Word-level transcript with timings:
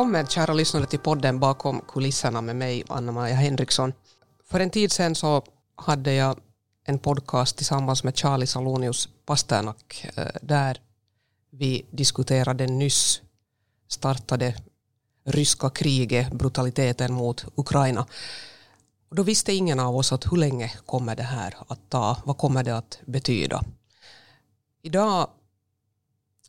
Välkommen 0.00 0.26
kära 0.26 0.54
lyssnare 0.54 0.86
till 0.86 0.98
podden 0.98 1.40
bakom 1.40 1.80
kulisserna 1.88 2.40
med 2.40 2.56
mig 2.56 2.84
Anna-Maja 2.88 3.34
Henriksson. 3.34 3.92
För 4.44 4.60
en 4.60 4.70
tid 4.70 4.92
sedan 4.92 5.14
så 5.14 5.42
hade 5.76 6.12
jag 6.12 6.38
en 6.84 6.98
podcast 6.98 7.56
tillsammans 7.56 8.04
med 8.04 8.16
Charlie 8.16 8.46
Salonius 8.46 9.08
Pasternak 9.26 10.06
eh, 10.16 10.26
där 10.42 10.80
vi 11.50 11.86
diskuterade 11.90 12.66
nyss 12.66 13.22
startade 13.88 14.54
ryska 15.24 15.70
kriget, 15.70 16.32
brutaliteten 16.32 17.12
mot 17.12 17.44
Ukraina. 17.54 18.06
Då 19.10 19.22
visste 19.22 19.52
ingen 19.52 19.80
av 19.80 19.96
oss 19.96 20.12
att 20.12 20.32
hur 20.32 20.36
länge 20.36 20.72
kommer 20.86 21.16
det 21.16 21.22
här 21.22 21.54
att 21.68 21.90
ta, 21.90 22.16
vad 22.24 22.38
kommer 22.38 22.64
det 22.64 22.76
att 22.76 22.98
betyda? 23.06 23.64
Idag 24.82 25.28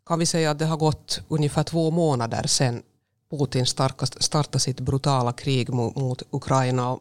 kan 0.06 0.20
vi 0.20 0.26
säga 0.26 0.52
att 0.52 0.60
det 0.60 0.66
har 0.66 0.78
gått 0.78 1.22
ungefär 1.28 1.64
två 1.64 1.92
månader 1.92 2.48
sedan 2.48 2.84
Putin 3.32 3.66
startade 3.66 4.60
sitt 4.60 4.80
brutala 4.80 5.34
krig 5.34 5.70
mot 5.74 6.24
Ukraina. 6.32 7.00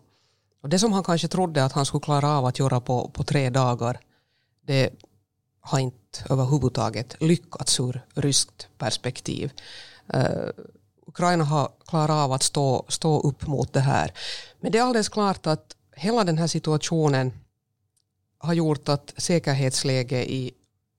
Och 0.63 0.69
det 0.69 0.79
som 0.79 0.93
han 0.93 1.05
kanske 1.05 1.29
trodde 1.29 1.65
att 1.65 1.73
han 1.73 1.87
skulle 1.87 2.01
klara 2.01 2.39
av 2.39 2.47
att 2.47 2.59
göra 2.59 2.81
på, 2.81 3.09
på 3.09 3.25
tre 3.25 3.51
dagar, 3.51 4.01
det 4.67 4.91
har 5.61 5.79
inte 5.79 6.25
överhuvudtaget 6.31 7.17
lyckats 7.21 7.81
ur 7.81 8.01
ryskt 8.15 8.69
perspektiv. 8.79 9.53
Uh, 10.15 10.51
Ukraina 11.07 11.45
har 11.45 11.71
klarat 11.87 12.11
av 12.11 12.33
att 12.33 12.43
stå, 12.43 12.85
stå 12.89 13.21
upp 13.21 13.47
mot 13.47 13.73
det 13.73 13.81
här. 13.81 14.13
Men 14.61 14.73
det 14.73 14.79
är 14.79 14.83
alldeles 14.83 15.09
klart 15.09 15.47
att 15.47 15.77
hela 15.97 16.25
den 16.25 16.39
här 16.39 16.47
situationen 16.47 17.33
har 18.39 18.55
gjort 18.55 18.89
att 18.89 19.15
säkerhetsläget 19.17 20.27
i 20.27 20.53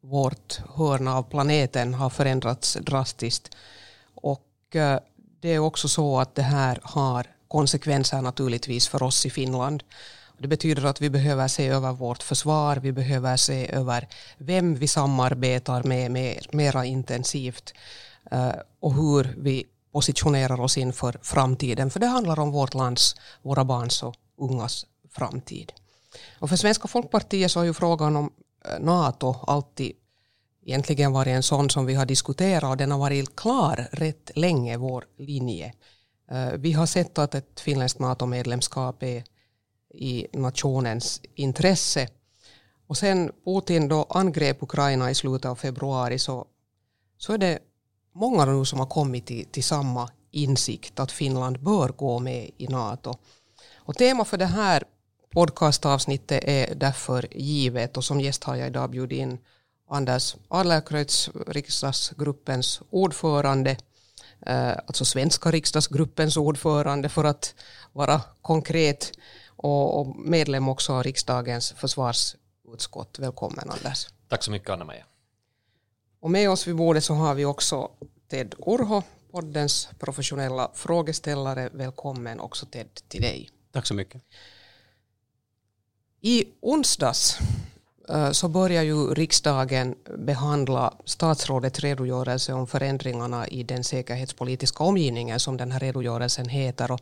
vårt 0.03 0.61
hörn 0.75 1.07
av 1.07 1.23
planeten 1.23 1.93
har 1.93 2.09
förändrats 2.09 2.73
drastiskt. 2.81 3.55
Och 4.15 4.75
uh, 4.75 4.97
det 5.41 5.49
är 5.49 5.59
också 5.59 5.87
så 5.87 6.19
att 6.19 6.35
det 6.35 6.41
här 6.41 6.79
har 6.83 7.27
konsekvenser 7.47 8.21
naturligtvis 8.21 8.87
för 8.87 9.03
oss 9.03 9.25
i 9.25 9.29
Finland. 9.29 9.83
Det 10.37 10.47
betyder 10.47 10.85
att 10.85 11.01
vi 11.01 11.09
behöver 11.09 11.47
se 11.47 11.67
över 11.67 11.91
vårt 11.91 12.23
försvar, 12.23 12.75
vi 12.75 12.91
behöver 12.91 13.37
se 13.37 13.71
över 13.71 14.07
vem 14.37 14.75
vi 14.75 14.87
samarbetar 14.87 15.83
med 15.83 16.11
mer, 16.11 16.47
mera 16.51 16.85
intensivt 16.85 17.73
eh, 18.31 18.51
och 18.79 18.93
hur 18.93 19.35
vi 19.37 19.65
positionerar 19.91 20.59
oss 20.59 20.77
inför 20.77 21.19
framtiden. 21.21 21.89
För 21.89 21.99
det 21.99 22.07
handlar 22.07 22.39
om 22.39 22.51
vårt 22.51 22.73
lands, 22.73 23.15
våra 23.41 23.65
barns 23.65 24.03
och 24.03 24.15
ungas 24.37 24.85
framtid. 25.09 25.73
Och 26.39 26.49
för 26.49 26.55
Svenska 26.55 26.87
folkpartiet 26.87 27.51
så 27.51 27.59
har 27.59 27.65
ju 27.65 27.73
frågan 27.73 28.15
om 28.15 28.33
eh, 28.65 28.79
NATO 28.79 29.35
alltid 29.47 29.95
egentligen 30.65 31.11
varit 31.11 31.31
en 31.31 31.43
sån 31.43 31.69
som 31.69 31.85
vi 31.85 31.93
har 31.93 32.05
diskuterat 32.05 32.69
och 32.69 32.77
den 32.77 32.91
har 32.91 32.99
varit 32.99 33.35
klar 33.35 33.87
rätt 33.91 34.31
länge, 34.35 34.77
vår 34.77 35.05
linje. 35.17 35.73
Eh, 36.31 36.51
vi 36.57 36.71
har 36.71 36.85
sett 36.85 37.17
att 37.17 37.35
ett 37.35 37.59
finländskt 37.59 37.99
NATO-medlemskap 37.99 39.03
är 39.03 39.23
i 39.93 40.27
nationens 40.33 41.21
intresse. 41.35 42.07
Och 42.87 42.97
sen 42.97 43.31
Putin 43.45 43.87
då 43.87 44.05
angrep 44.09 44.63
Ukraina 44.63 45.11
i 45.11 45.15
slutet 45.15 45.51
av 45.51 45.55
februari 45.55 46.19
så, 46.19 46.45
så 47.17 47.33
är 47.33 47.37
det 47.37 47.59
många 48.13 48.45
nu 48.45 48.65
som 48.65 48.79
har 48.79 48.85
kommit 48.85 49.25
till, 49.25 49.45
till 49.45 49.63
samma 49.63 50.09
insikt 50.31 50.99
att 50.99 51.11
Finland 51.11 51.59
bör 51.59 51.89
gå 51.89 52.19
med 52.19 52.49
i 52.57 52.67
NATO. 52.67 53.13
Och 53.75 53.95
tema 53.95 54.25
för 54.25 54.37
det 54.37 54.45
här 54.45 54.83
podcastavsnittet 55.33 56.43
är 56.43 56.75
därför 56.75 57.27
givet 57.31 57.97
och 57.97 58.03
som 58.03 58.21
gäst 58.21 58.43
har 58.43 58.55
jag 58.55 58.67
idag 58.67 58.89
bjudit 58.89 59.19
in 59.19 59.37
Anders 59.91 60.35
Adlercreutz, 60.47 61.29
riksdagsgruppens 61.47 62.81
ordförande, 62.89 63.77
eh, 64.45 64.71
alltså 64.87 65.05
svenska 65.05 65.51
riksdagsgruppens 65.51 66.37
ordförande 66.37 67.09
för 67.09 67.23
att 67.23 67.55
vara 67.93 68.21
konkret 68.41 69.11
och 69.55 70.15
medlem 70.15 70.69
också 70.69 70.93
av 70.93 71.03
riksdagens 71.03 71.71
försvarsutskott. 71.71 73.19
Välkommen 73.19 73.69
Anders. 73.69 74.07
Tack 74.27 74.43
så 74.43 74.51
mycket 74.51 74.69
Anna-Maja. 74.69 75.05
Och 76.19 76.31
med 76.31 76.49
oss 76.49 76.67
vid 76.67 76.75
bordet 76.75 77.03
så 77.03 77.13
har 77.13 77.35
vi 77.35 77.45
också 77.45 77.91
Ted 78.27 78.55
Urho, 78.65 79.03
poddens 79.31 79.89
professionella 79.99 80.71
frågeställare. 80.73 81.69
Välkommen 81.73 82.39
också 82.39 82.65
Ted 82.65 82.89
till 83.07 83.21
dig. 83.21 83.49
Tack 83.71 83.85
så 83.85 83.93
mycket. 83.93 84.21
I 86.21 86.45
onsdags 86.61 87.39
Eh, 88.11 88.31
så 88.31 88.47
börjar 88.47 88.83
ju 88.83 89.13
riksdagen 89.13 89.95
behandla 90.17 90.93
statsrådets 91.05 91.79
redogörelse 91.79 92.53
om 92.53 92.67
förändringarna 92.67 93.47
i 93.47 93.63
den 93.63 93.83
säkerhetspolitiska 93.83 94.83
omgivningen 94.83 95.39
som 95.39 95.57
den 95.57 95.71
här 95.71 95.79
redogörelsen 95.79 96.49
heter. 96.49 96.91
Och 96.91 97.01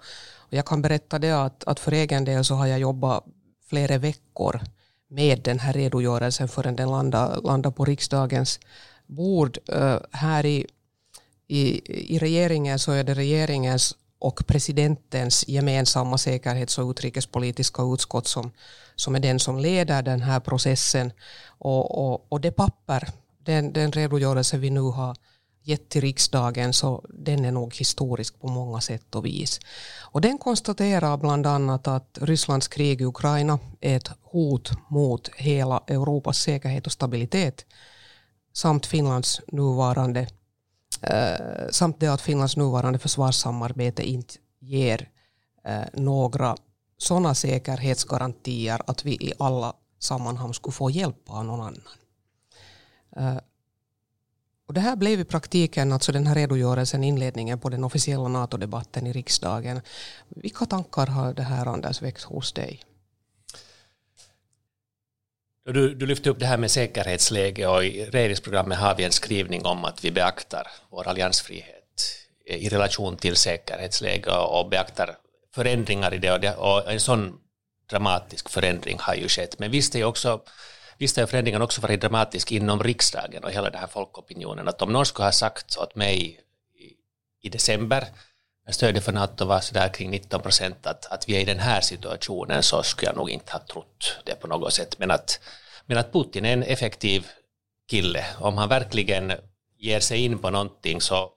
jag 0.49 0.65
kan 0.65 0.81
berätta 0.81 1.19
det 1.19 1.31
att, 1.31 1.63
att 1.63 1.79
för 1.79 1.91
egen 1.91 2.25
del 2.25 2.45
så 2.45 2.55
har 2.55 2.67
jag 2.67 2.79
jobbat 2.79 3.23
flera 3.69 3.97
veckor 3.97 4.61
med 5.07 5.41
den 5.41 5.59
här 5.59 5.73
redogörelsen 5.73 6.47
förrän 6.47 6.75
den 6.75 6.89
landar, 6.91 7.41
landar 7.41 7.71
på 7.71 7.85
riksdagens 7.85 8.59
bord. 9.07 9.57
Uh, 9.73 9.97
här 10.11 10.45
i, 10.45 10.65
i, 11.47 11.81
i 12.15 12.19
regeringen 12.19 12.79
så 12.79 12.91
är 12.91 13.03
det 13.03 13.13
regeringens 13.13 13.95
och 14.19 14.47
presidentens 14.47 15.47
gemensamma 15.47 16.18
säkerhets 16.18 16.78
och 16.78 16.90
utrikespolitiska 16.90 17.84
utskott 17.84 18.28
som, 18.28 18.52
som 18.96 19.16
är 19.16 19.19
den 19.19 19.40
som 19.40 19.59
leder 19.59 20.02
den 20.02 20.22
här 20.22 20.40
processen. 20.40 21.13
Och, 21.47 22.06
och, 22.06 22.25
och 22.30 22.41
det 22.41 22.52
papper, 22.52 23.09
den, 23.44 23.74
den 23.74 23.91
redogörelse 23.91 24.57
vi 24.57 24.69
nu 24.69 24.81
har 24.81 25.16
gett 25.63 25.90
till 25.90 26.02
riksdagen, 26.02 26.74
så 26.74 27.06
den 27.09 27.46
är 27.46 27.52
nog 27.52 27.75
historisk 27.75 28.40
på 28.41 28.47
många 28.47 28.81
sätt 28.81 29.16
och 29.16 29.25
vis. 29.25 29.59
Och 30.12 30.22
den 30.22 30.38
konstaterar 30.38 31.18
bland 31.18 31.47
annat 31.47 31.88
att 31.88 32.18
Rysslands 32.22 32.68
krig 32.68 33.01
i 33.01 33.06
Ukraina 33.06 33.59
är 33.81 33.97
ett 33.97 34.12
hot 34.22 34.72
mot 34.90 35.30
hela 35.36 35.84
Europas 35.88 36.38
säkerhet 36.40 36.86
och 36.86 36.91
stabilitet 36.91 37.66
samt 38.53 38.86
Finlands 38.86 39.41
nuvarande 39.47 40.28
eh, 41.01 41.69
samt 41.71 41.99
det 41.99 42.07
att 42.07 42.21
Finlands 42.21 42.57
nuvarande 42.57 42.99
försvarssamarbete 42.99 44.09
inte 44.09 44.33
ger 44.59 45.09
eh, 45.65 45.81
några 45.93 46.55
sådana 46.97 47.35
säkerhetsgarantier 47.35 48.81
att 48.87 49.05
vi 49.05 49.11
i 49.11 49.33
alla 49.39 49.73
sammanhang 49.99 50.53
skulle 50.53 50.73
få 50.73 50.89
hjälp 50.89 51.29
av 51.29 51.45
någon 51.45 51.61
annan. 51.61 51.81
Eh, 53.15 53.38
och 54.67 54.73
det 54.73 54.81
här 54.81 54.95
blev 54.95 55.19
i 55.19 55.25
praktiken, 55.25 55.91
alltså 55.91 56.11
den 56.11 56.27
här 56.27 56.35
redogörelsen, 56.35 57.03
inledningen 57.03 57.59
på 57.59 57.69
den 57.69 57.83
officiella 57.83 58.27
NATO-debatten 58.27 59.07
i 59.07 59.13
riksdagen. 59.13 59.81
Vilka 60.29 60.65
tankar 60.65 61.07
har 61.07 61.33
det 61.33 61.43
här 61.43 61.65
Anders 61.65 62.01
väckt 62.01 62.23
hos 62.23 62.53
dig? 62.53 62.81
Du, 65.74 65.96
du 65.96 66.06
lyfte 66.06 66.30
upp 66.30 66.40
det 66.40 66.46
här 66.46 66.57
med 66.57 66.72
säkerhetsläge 66.72 67.68
och 67.68 67.85
i 67.85 68.06
regeringsprogrammet 68.06 68.78
har 68.78 68.96
vi 68.96 69.03
en 69.03 69.12
skrivning 69.12 69.66
om 69.66 69.85
att 69.85 70.06
vi 70.06 70.12
beaktar 70.12 70.68
vår 70.91 71.07
alliansfrihet 71.07 71.75
i 72.46 72.69
relation 72.69 73.18
till 73.18 73.35
säkerhetsläge 73.35 74.31
och 74.31 74.69
beaktar 74.69 75.18
förändringar 75.56 76.13
i 76.13 76.18
det 76.18 76.56
och 76.56 76.91
en 76.91 77.00
sån 77.00 77.40
dramatisk 77.90 78.50
förändring 78.50 78.97
har 79.00 79.16
ju 79.16 79.28
skett. 79.28 79.59
Men 79.59 79.72
visst 79.72 79.96
är 79.96 80.00
ju 80.00 80.06
också 80.06 80.41
Visst 81.00 81.18
har 81.18 81.25
förändringen 81.25 81.62
också 81.62 81.81
varit 81.81 82.01
dramatisk 82.01 82.51
inom 82.51 82.84
riksdagen 82.84 83.44
och 83.44 83.51
hela 83.51 83.69
den 83.69 83.80
här 83.80 83.88
folkopinionen. 83.88 84.68
Att 84.68 84.81
om 84.81 84.94
någon 84.94 85.06
skulle 85.06 85.25
ha 85.25 85.31
sagt 85.31 85.72
så 85.72 85.84
åt 85.84 85.96
mig 85.96 86.40
i, 86.75 86.94
i 87.47 87.50
december 87.50 88.07
stödet 88.72 89.03
för 89.03 89.12
NATO 89.12 89.46
var 89.46 89.59
sådär 89.59 89.94
kring 89.94 90.09
19 90.09 90.41
procent 90.41 90.88
att, 90.88 91.06
att 91.06 91.30
vi 91.30 91.35
är 91.35 91.40
i 91.40 91.46
den 91.46 91.59
här 91.59 91.81
situationen 91.81 92.63
så 92.63 92.84
skulle 92.84 93.09
jag 93.09 93.18
nog 93.18 93.30
inte 93.30 93.51
ha 93.51 93.60
trott 93.60 94.18
det 94.25 94.36
på 94.36 94.48
något 94.48 94.74
sätt. 94.74 95.00
Men 95.00 95.12
att, 95.12 95.39
men 95.86 95.98
att 95.98 96.13
Putin 96.13 96.45
är 96.45 96.54
en 96.54 96.63
effektiv 96.63 97.27
kille. 97.89 98.25
Om 98.39 98.57
han 98.57 98.69
verkligen 98.69 99.33
ger 99.77 100.00
sig 100.00 100.25
in 100.25 100.39
på 100.39 100.50
någonting 100.50 101.01
så 101.01 101.31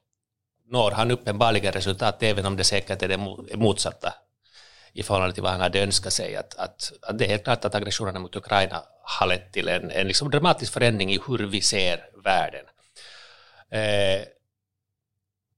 når 0.67 0.91
han 0.91 1.11
uppenbarligen 1.11 1.73
resultat 1.73 2.23
även 2.23 2.47
om 2.47 2.57
det 2.57 2.65
säkert 2.65 3.03
är 3.03 3.09
det 3.09 3.57
motsatta 3.57 4.15
i 4.93 5.03
förhållande 5.03 5.35
till 5.35 5.43
vad 5.43 5.53
han 5.53 5.61
hade 5.61 5.83
önskat 5.83 6.13
sig. 6.13 6.37
Att, 6.37 6.55
att, 6.55 6.93
att 7.03 7.19
det 7.19 7.25
är 7.25 7.29
helt 7.29 7.45
klart 7.45 7.65
att 7.65 7.75
aggressionerna 7.75 8.19
mot 8.19 8.37
Ukraina 8.37 8.83
har 9.03 9.27
lett 9.27 9.53
till 9.53 9.69
en, 9.69 9.91
en 9.91 10.09
liksom 10.09 10.31
dramatisk 10.31 10.73
förändring 10.73 11.13
i 11.13 11.21
hur 11.27 11.39
vi 11.39 11.61
ser 11.61 12.05
världen. 12.25 12.65
Eh, 13.71 14.23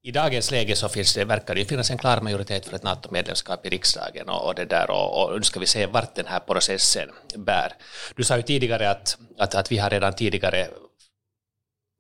i 0.05 0.11
dagens 0.13 0.51
läge 0.51 0.77
så 0.77 0.89
finns 0.89 1.15
det, 1.15 1.25
verkar 1.25 1.55
det 1.55 1.65
finnas 1.65 1.91
en 1.91 1.99
klar 1.99 2.21
majoritet 2.21 2.67
för 2.67 2.77
ett 2.77 2.83
NATO-medlemskap 2.83 3.67
i 3.67 3.69
riksdagen 3.69 4.29
och, 4.29 4.47
och, 4.47 4.55
det 4.55 4.65
där 4.65 4.91
och, 4.91 5.25
och 5.25 5.37
nu 5.39 5.43
ska 5.43 5.61
vi 5.61 5.67
se 5.67 5.87
vart 5.87 6.15
den 6.15 6.27
här 6.27 6.41
processen 6.41 7.09
bär. 7.37 7.73
Du 8.17 8.25
sa 8.25 8.37
ju 8.37 8.43
tidigare 8.43 8.91
att, 8.91 9.19
att, 9.39 9.55
att 9.55 9.73
vi 9.73 9.79
har 9.79 9.91
redan 9.91 10.13
tidigare 10.13 10.69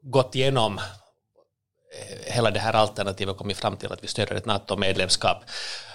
gått 0.02 0.34
igenom 0.34 0.78
eh, 0.78 2.32
hela 2.34 2.50
det 2.50 2.60
här 2.60 2.72
alternativet 2.72 3.32
och 3.32 3.38
kommit 3.38 3.56
fram 3.56 3.76
till 3.76 3.92
att 3.92 4.04
vi 4.04 4.08
stöder 4.08 4.34
ett 4.34 4.46
NATO-medlemskap. 4.46 5.44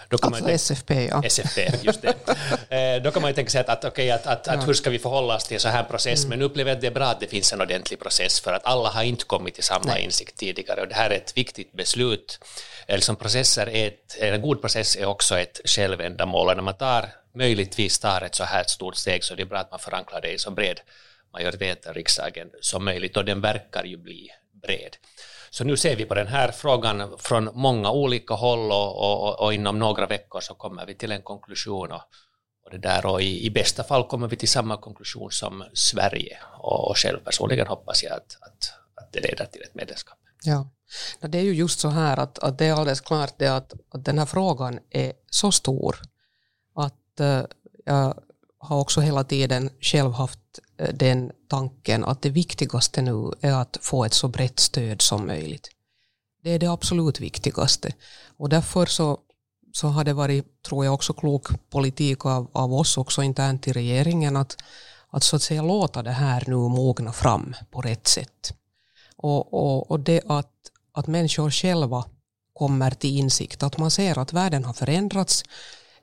Då 0.09 0.17
kan 0.17 0.33
alltså 0.33 0.43
man 0.43 0.53
SFP, 0.53 1.05
ja. 1.05 1.21
SFP, 1.23 1.71
just 1.81 2.01
det. 2.01 2.13
Eh, 2.69 3.01
då 3.01 3.11
kan 3.11 3.21
man 3.21 3.31
ju 3.31 3.35
tänka 3.35 3.49
sig 3.49 3.61
att, 3.61 3.69
att, 3.69 3.85
okay, 3.85 4.09
att, 4.09 4.27
att, 4.27 4.47
ja. 4.47 4.53
att 4.53 4.67
hur 4.67 4.73
ska 4.73 4.89
vi 4.89 4.99
förhålla 4.99 5.35
oss 5.35 5.43
till 5.43 5.55
en 5.55 5.59
sån 5.59 5.71
här 5.71 5.83
process, 5.83 6.25
mm. 6.25 6.29
men 6.29 6.45
upplever 6.45 6.71
att 6.71 6.81
det 6.81 6.87
är 6.87 6.91
bra 6.91 7.05
att 7.05 7.19
det 7.19 7.27
finns 7.27 7.53
en 7.53 7.61
ordentlig 7.61 7.99
process, 7.99 8.39
för 8.39 8.53
att 8.53 8.65
alla 8.65 8.89
har 8.89 9.03
inte 9.03 9.25
kommit 9.25 9.53
till 9.53 9.63
samma 9.63 9.85
Nej. 9.85 10.03
insikt 10.03 10.37
tidigare, 10.37 10.81
och 10.81 10.87
det 10.87 10.95
här 10.95 11.09
är 11.09 11.15
ett 11.15 11.37
viktigt 11.37 11.73
beslut. 11.73 12.39
Liksom 12.87 13.15
processer 13.15 13.69
är 13.69 13.87
ett, 13.87 14.17
en 14.19 14.41
god 14.41 14.61
process 14.61 14.95
är 14.95 15.05
också 15.05 15.39
ett 15.39 15.61
självändamål, 15.65 16.47
och 16.47 16.55
när 16.55 16.63
man 16.63 16.77
tar, 16.77 17.09
möjligtvis 17.35 17.99
tar 17.99 18.21
ett 18.21 18.35
så 18.35 18.43
här 18.43 18.63
stort 18.63 18.95
steg 18.95 19.23
så 19.23 19.33
är 19.33 19.37
det 19.37 19.45
bra 19.45 19.59
att 19.59 19.71
man 19.71 19.79
förankrar 19.79 20.21
det 20.21 20.31
i 20.31 20.37
så 20.37 20.51
bred 20.51 20.79
majoritet 21.33 21.87
av 21.87 21.93
riksdagen 21.93 22.47
som 22.61 22.85
möjligt, 22.85 23.17
och 23.17 23.25
den 23.25 23.41
verkar 23.41 23.83
ju 23.83 23.97
bli 23.97 24.29
bred. 24.63 24.95
Så 25.51 25.63
nu 25.63 25.77
ser 25.77 25.95
vi 25.95 26.05
på 26.05 26.13
den 26.13 26.27
här 26.27 26.51
frågan 26.51 27.17
från 27.17 27.49
många 27.53 27.91
olika 27.91 28.33
håll 28.33 28.71
och, 28.71 28.97
och, 28.97 29.39
och 29.39 29.53
inom 29.53 29.79
några 29.79 30.05
veckor 30.05 30.39
så 30.39 30.53
kommer 30.53 30.85
vi 30.85 30.95
till 30.95 31.11
en 31.11 31.21
konklusion 31.21 31.91
och, 31.91 32.01
och, 32.65 32.71
det 32.71 32.77
där, 32.77 33.05
och 33.05 33.21
i, 33.21 33.45
i, 33.45 33.49
bästa 33.49 33.83
fall 33.83 34.07
kommer 34.07 34.27
vi 34.27 34.35
till 34.35 34.49
samma 34.49 34.77
konklusion 34.77 35.31
som 35.31 35.63
Sverige 35.73 36.37
och, 36.57 36.89
och 36.89 36.97
själv 36.97 37.19
personligen 37.19 37.67
hoppas 37.67 38.03
jag 38.03 38.13
att, 38.13 38.37
att, 38.41 38.73
att 38.95 39.13
det 39.13 39.19
leder 39.19 39.45
till 39.45 39.61
ett 39.61 39.75
medlemskap. 39.75 40.17
Ja. 40.43 40.69
Det 41.21 41.37
är 41.37 41.43
ju 41.43 41.53
just 41.53 41.79
så 41.79 41.89
här 41.89 42.17
att, 42.17 42.39
att 42.39 42.57
det 42.57 42.65
är 42.65 42.73
alldeles 42.73 43.01
klart 43.01 43.33
det 43.37 43.47
att, 43.47 43.73
att 43.89 44.05
den 44.05 44.17
här 44.17 44.25
frågan 44.25 44.79
är 44.89 45.13
så 45.29 45.51
stor 45.51 45.95
att 46.75 47.19
eh, 47.19 47.41
jag 47.85 48.13
har 48.57 48.79
också 48.79 49.01
hela 49.01 49.23
tiden 49.23 49.69
själv 49.81 50.11
haft 50.11 50.39
Eh, 50.79 50.93
den 50.93 51.31
tanken 51.47 52.05
att 52.05 52.21
det 52.21 52.29
viktigaste 52.29 53.01
nu 53.01 53.31
är 53.41 53.53
att 53.53 53.77
få 53.81 54.05
ett 54.05 54.13
så 54.13 54.27
brett 54.27 54.59
stöd 54.59 55.01
som 55.01 55.27
möjligt. 55.27 55.69
Det 56.43 56.49
är 56.49 56.59
det 56.59 56.67
absolut 56.67 57.19
viktigaste. 57.19 57.93
Och 58.37 58.49
därför 58.49 58.85
så, 58.85 59.17
så 59.73 59.87
har 59.87 60.03
det 60.03 60.13
varit, 60.13 60.63
tror 60.63 60.85
jag, 60.85 60.93
också 60.93 61.13
klok 61.13 61.69
politik 61.69 62.25
av, 62.25 62.49
av 62.53 62.73
oss 62.73 62.97
också 62.97 63.23
internt 63.23 63.67
i 63.67 63.73
regeringen 63.73 64.35
att, 64.35 64.57
att 65.09 65.23
så 65.23 65.35
att 65.35 65.41
säga 65.41 65.61
låta 65.61 66.03
det 66.03 66.11
här 66.11 66.43
nu 66.47 66.55
mogna 66.55 67.11
fram 67.11 67.55
på 67.71 67.81
rätt 67.81 68.07
sätt. 68.07 68.53
Och, 69.15 69.53
och, 69.53 69.91
och 69.91 69.99
det 69.99 70.21
att, 70.27 70.51
att 70.93 71.07
människor 71.07 71.51
själva 71.51 72.05
kommer 72.53 72.91
till 72.91 73.17
insikt, 73.17 73.63
att 73.63 73.77
man 73.77 73.91
ser 73.91 74.19
att 74.19 74.33
världen 74.33 74.65
har 74.65 74.73
förändrats. 74.73 75.43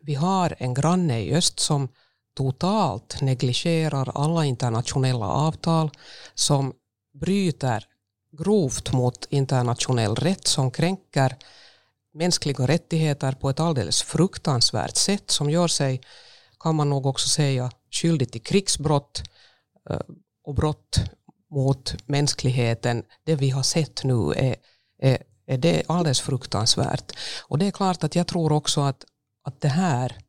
Vi 0.00 0.14
har 0.14 0.54
en 0.58 0.74
granne 0.74 1.20
i 1.20 1.34
öst 1.34 1.60
som 1.60 1.88
totalt 2.36 3.20
negligerar 3.20 4.10
alla 4.14 4.44
internationella 4.44 5.26
avtal 5.26 5.90
som 6.34 6.72
bryter 7.20 7.84
grovt 8.38 8.92
mot 8.92 9.26
internationell 9.30 10.14
rätt 10.14 10.46
som 10.46 10.70
kränker 10.70 11.36
mänskliga 12.14 12.66
rättigheter 12.66 13.32
på 13.32 13.50
ett 13.50 13.60
alldeles 13.60 14.02
fruktansvärt 14.02 14.96
sätt 14.96 15.30
som 15.30 15.50
gör 15.50 15.68
sig, 15.68 16.00
kan 16.60 16.74
man 16.74 16.90
nog 16.90 17.06
också 17.06 17.28
säga, 17.28 17.70
skyldig 17.90 18.32
till 18.32 18.42
krigsbrott 18.42 19.22
eh, 19.90 20.00
och 20.44 20.54
brott 20.54 21.00
mot 21.50 21.94
mänskligheten. 22.06 23.02
Det 23.24 23.34
vi 23.34 23.50
har 23.50 23.62
sett 23.62 24.04
nu 24.04 24.32
är, 24.32 24.56
är, 25.02 25.22
är 25.46 25.58
det 25.58 25.82
alldeles 25.86 26.20
fruktansvärt. 26.20 27.12
Och 27.48 27.58
det 27.58 27.66
är 27.66 27.70
klart 27.70 28.04
att 28.04 28.14
jag 28.14 28.26
tror 28.26 28.52
också 28.52 28.80
att, 28.80 29.04
att 29.44 29.60
det 29.60 29.68
här 29.68 30.25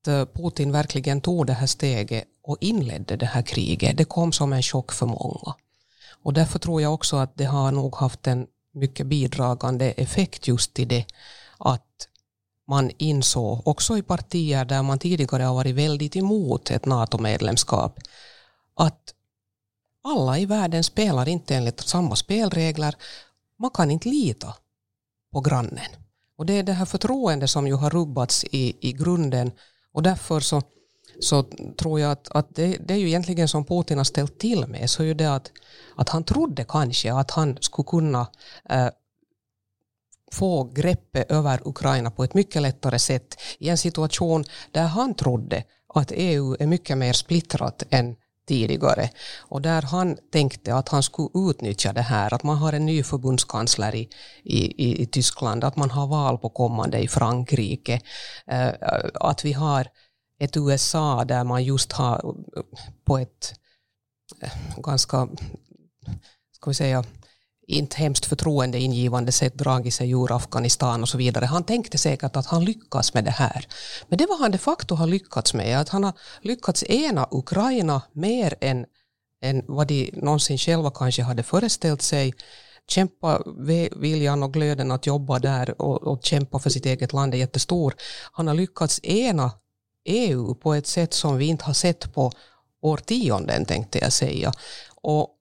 att 0.00 0.08
eh, 0.08 0.24
Putin 0.24 0.72
verkligen 0.72 1.20
tog 1.20 1.46
det 1.46 1.52
här 1.52 1.66
steget 1.66 2.24
och 2.42 2.56
inledde 2.60 3.16
det 3.16 3.26
här 3.26 3.42
kriget, 3.42 3.96
det 3.96 4.04
kom 4.04 4.32
som 4.32 4.52
en 4.52 4.62
chock 4.62 4.92
för 4.92 5.06
många. 5.06 5.54
Och 6.22 6.32
därför 6.32 6.58
tror 6.58 6.82
jag 6.82 6.94
också 6.94 7.16
att 7.16 7.36
det 7.36 7.44
har 7.44 7.72
nog 7.72 7.96
haft 7.96 8.26
en 8.26 8.46
mycket 8.74 9.06
bidragande 9.06 9.90
effekt 9.90 10.48
just 10.48 10.78
i 10.78 10.84
det 10.84 11.04
att 11.58 11.86
man 12.68 12.90
insåg, 12.98 13.68
också 13.68 13.98
i 13.98 14.02
partier 14.02 14.64
där 14.64 14.82
man 14.82 14.98
tidigare 14.98 15.42
har 15.42 15.54
varit 15.54 15.74
väldigt 15.74 16.16
emot 16.16 16.70
ett 16.70 16.86
NATO-medlemskap, 16.86 17.98
att 18.74 19.14
alla 20.04 20.38
i 20.38 20.46
världen 20.46 20.84
spelar 20.84 21.28
inte 21.28 21.54
enligt 21.56 21.80
samma 21.80 22.16
spelregler. 22.16 22.94
Man 23.58 23.70
kan 23.70 23.90
inte 23.90 24.08
lita 24.08 24.54
på 25.32 25.40
grannen. 25.40 25.90
Och 26.36 26.46
det 26.46 26.52
är 26.52 26.62
det 26.62 26.72
här 26.72 26.84
förtroendet 26.86 27.50
som 27.50 27.66
ju 27.66 27.74
har 27.74 27.90
rubbats 27.90 28.44
i, 28.44 28.88
i 28.88 28.92
grunden 28.92 29.52
och 29.92 30.02
därför 30.02 30.40
så, 30.40 30.62
så 31.20 31.42
tror 31.78 32.00
jag 32.00 32.12
att, 32.12 32.28
att 32.30 32.54
det, 32.54 32.76
det, 32.76 32.94
är 32.94 32.98
ju 32.98 33.06
egentligen 33.06 33.48
som 33.48 33.64
Putin 33.64 33.98
har 33.98 34.04
ställt 34.04 34.38
till 34.38 34.66
med, 34.66 34.90
så 34.90 35.02
är 35.02 35.06
ju 35.06 35.14
det 35.14 35.34
att, 35.34 35.52
att 35.96 36.08
han 36.08 36.24
trodde 36.24 36.64
kanske 36.68 37.12
att 37.12 37.30
han 37.30 37.58
skulle 37.60 37.86
kunna 37.86 38.26
eh, 38.70 38.88
få 40.32 40.64
greppet 40.64 41.30
över 41.30 41.68
Ukraina 41.68 42.10
på 42.10 42.24
ett 42.24 42.34
mycket 42.34 42.62
lättare 42.62 42.98
sätt 42.98 43.40
i 43.58 43.68
en 43.68 43.78
situation 43.78 44.44
där 44.70 44.86
han 44.86 45.14
trodde 45.14 45.64
att 45.94 46.12
EU 46.14 46.56
är 46.60 46.66
mycket 46.66 46.98
mer 46.98 47.12
splittrat 47.12 47.82
än 47.90 48.16
tidigare. 48.48 49.10
Och 49.38 49.62
där 49.62 49.82
han 49.82 50.16
tänkte 50.32 50.74
att 50.74 50.88
han 50.88 51.02
skulle 51.02 51.50
utnyttja 51.50 51.92
det 51.92 52.02
här 52.02 52.34
att 52.34 52.42
man 52.42 52.56
har 52.56 52.72
en 52.72 52.86
ny 52.86 53.02
förbundskansler 53.02 53.94
i, 53.94 54.08
i, 54.44 55.02
i 55.02 55.06
Tyskland, 55.06 55.64
att 55.64 55.76
man 55.76 55.90
har 55.90 56.06
val 56.06 56.38
på 56.38 56.48
kommande 56.50 56.98
i 56.98 57.08
Frankrike, 57.08 58.00
eh, 58.46 58.72
att 59.14 59.44
vi 59.44 59.52
har 59.52 59.86
ett 60.38 60.56
USA 60.56 61.24
där 61.24 61.44
man 61.44 61.64
just 61.64 61.92
har 61.92 62.16
eh, 62.56 62.62
på 63.04 63.18
ett 63.18 63.54
eh, 64.42 64.52
ganska, 64.76 65.28
ska 66.52 66.70
vi 66.70 66.74
säga, 66.74 67.04
inte 67.70 67.96
hemskt 67.96 68.26
förtroendeingivande 68.26 69.32
sätt 69.32 69.54
dragit 69.54 69.94
sig 69.94 70.10
ur 70.10 70.36
Afghanistan 70.36 71.02
och 71.02 71.08
så 71.08 71.18
vidare. 71.18 71.44
Han 71.44 71.64
tänkte 71.64 71.98
säkert 71.98 72.36
att 72.36 72.46
han 72.46 72.64
lyckas 72.64 73.14
med 73.14 73.24
det 73.24 73.30
här. 73.30 73.66
Men 74.08 74.18
det 74.18 74.26
var 74.26 74.38
han 74.38 74.50
de 74.50 74.58
facto 74.58 74.94
har 74.94 75.06
lyckats 75.06 75.54
med, 75.54 75.80
att 75.80 75.88
han 75.88 76.04
har 76.04 76.12
lyckats 76.42 76.84
ena 76.84 77.28
Ukraina 77.30 78.02
mer 78.12 78.54
än, 78.60 78.86
än 79.42 79.62
vad 79.68 79.86
de 79.86 80.10
någonsin 80.12 80.58
själva 80.58 80.90
kanske 80.90 81.22
hade 81.22 81.42
föreställt 81.42 82.02
sig. 82.02 82.34
Kämpa, 82.88 83.42
viljan 83.96 84.42
och 84.42 84.52
glöden 84.52 84.90
att 84.90 85.06
jobba 85.06 85.38
där 85.38 85.80
och, 85.82 86.02
och 86.02 86.24
kämpa 86.24 86.58
för 86.58 86.70
sitt 86.70 86.86
eget 86.86 87.12
land 87.12 87.34
är 87.34 87.38
jättestor. 87.38 87.94
Han 88.32 88.46
har 88.46 88.54
lyckats 88.54 89.00
ena 89.04 89.52
EU 90.04 90.54
på 90.54 90.74
ett 90.74 90.86
sätt 90.86 91.14
som 91.14 91.36
vi 91.36 91.46
inte 91.46 91.64
har 91.64 91.74
sett 91.74 92.14
på 92.14 92.32
årtionden 92.82 93.64
tänkte 93.64 93.98
jag 93.98 94.12
säga. 94.12 94.52
Och 95.02 95.36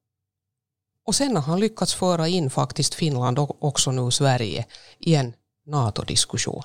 och 1.06 1.16
sen 1.16 1.36
har 1.36 1.44
han 1.44 1.60
lyckats 1.60 1.94
föra 1.94 2.28
in 2.28 2.50
faktiskt 2.50 2.96
Finland 2.96 3.40
och 3.40 3.64
också 3.64 3.92
nu 3.92 4.12
Sverige 4.12 4.66
i 5.00 5.16
en 5.16 5.34
NATO-diskussion. 5.66 6.64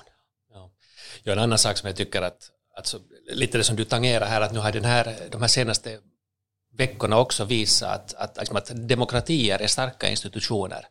Ja. 0.53 0.71
ja, 1.23 1.33
en 1.33 1.39
annan 1.39 1.57
sak 1.57 1.77
som 1.77 1.87
jag 1.87 1.95
tycker 1.95 2.21
att, 2.21 2.51
alltså, 2.77 2.99
lite 3.31 3.57
det 3.57 3.63
som 3.63 3.75
du 3.75 3.85
tangerar 3.85 4.25
här, 4.25 4.41
att 4.41 4.53
nu 4.53 4.59
har 4.59 4.71
den 4.71 4.85
här, 4.85 5.15
de 5.31 5.41
här 5.41 5.47
senaste 5.47 5.99
veckorna 6.77 7.17
också 7.17 7.45
visat 7.45 8.13
att, 8.13 8.13
att, 8.13 8.37
liksom 8.37 8.57
att, 8.57 8.71
demokratier 8.87 9.59
är 9.61 9.67
starka 9.67 10.09
institutioner. 10.09 10.87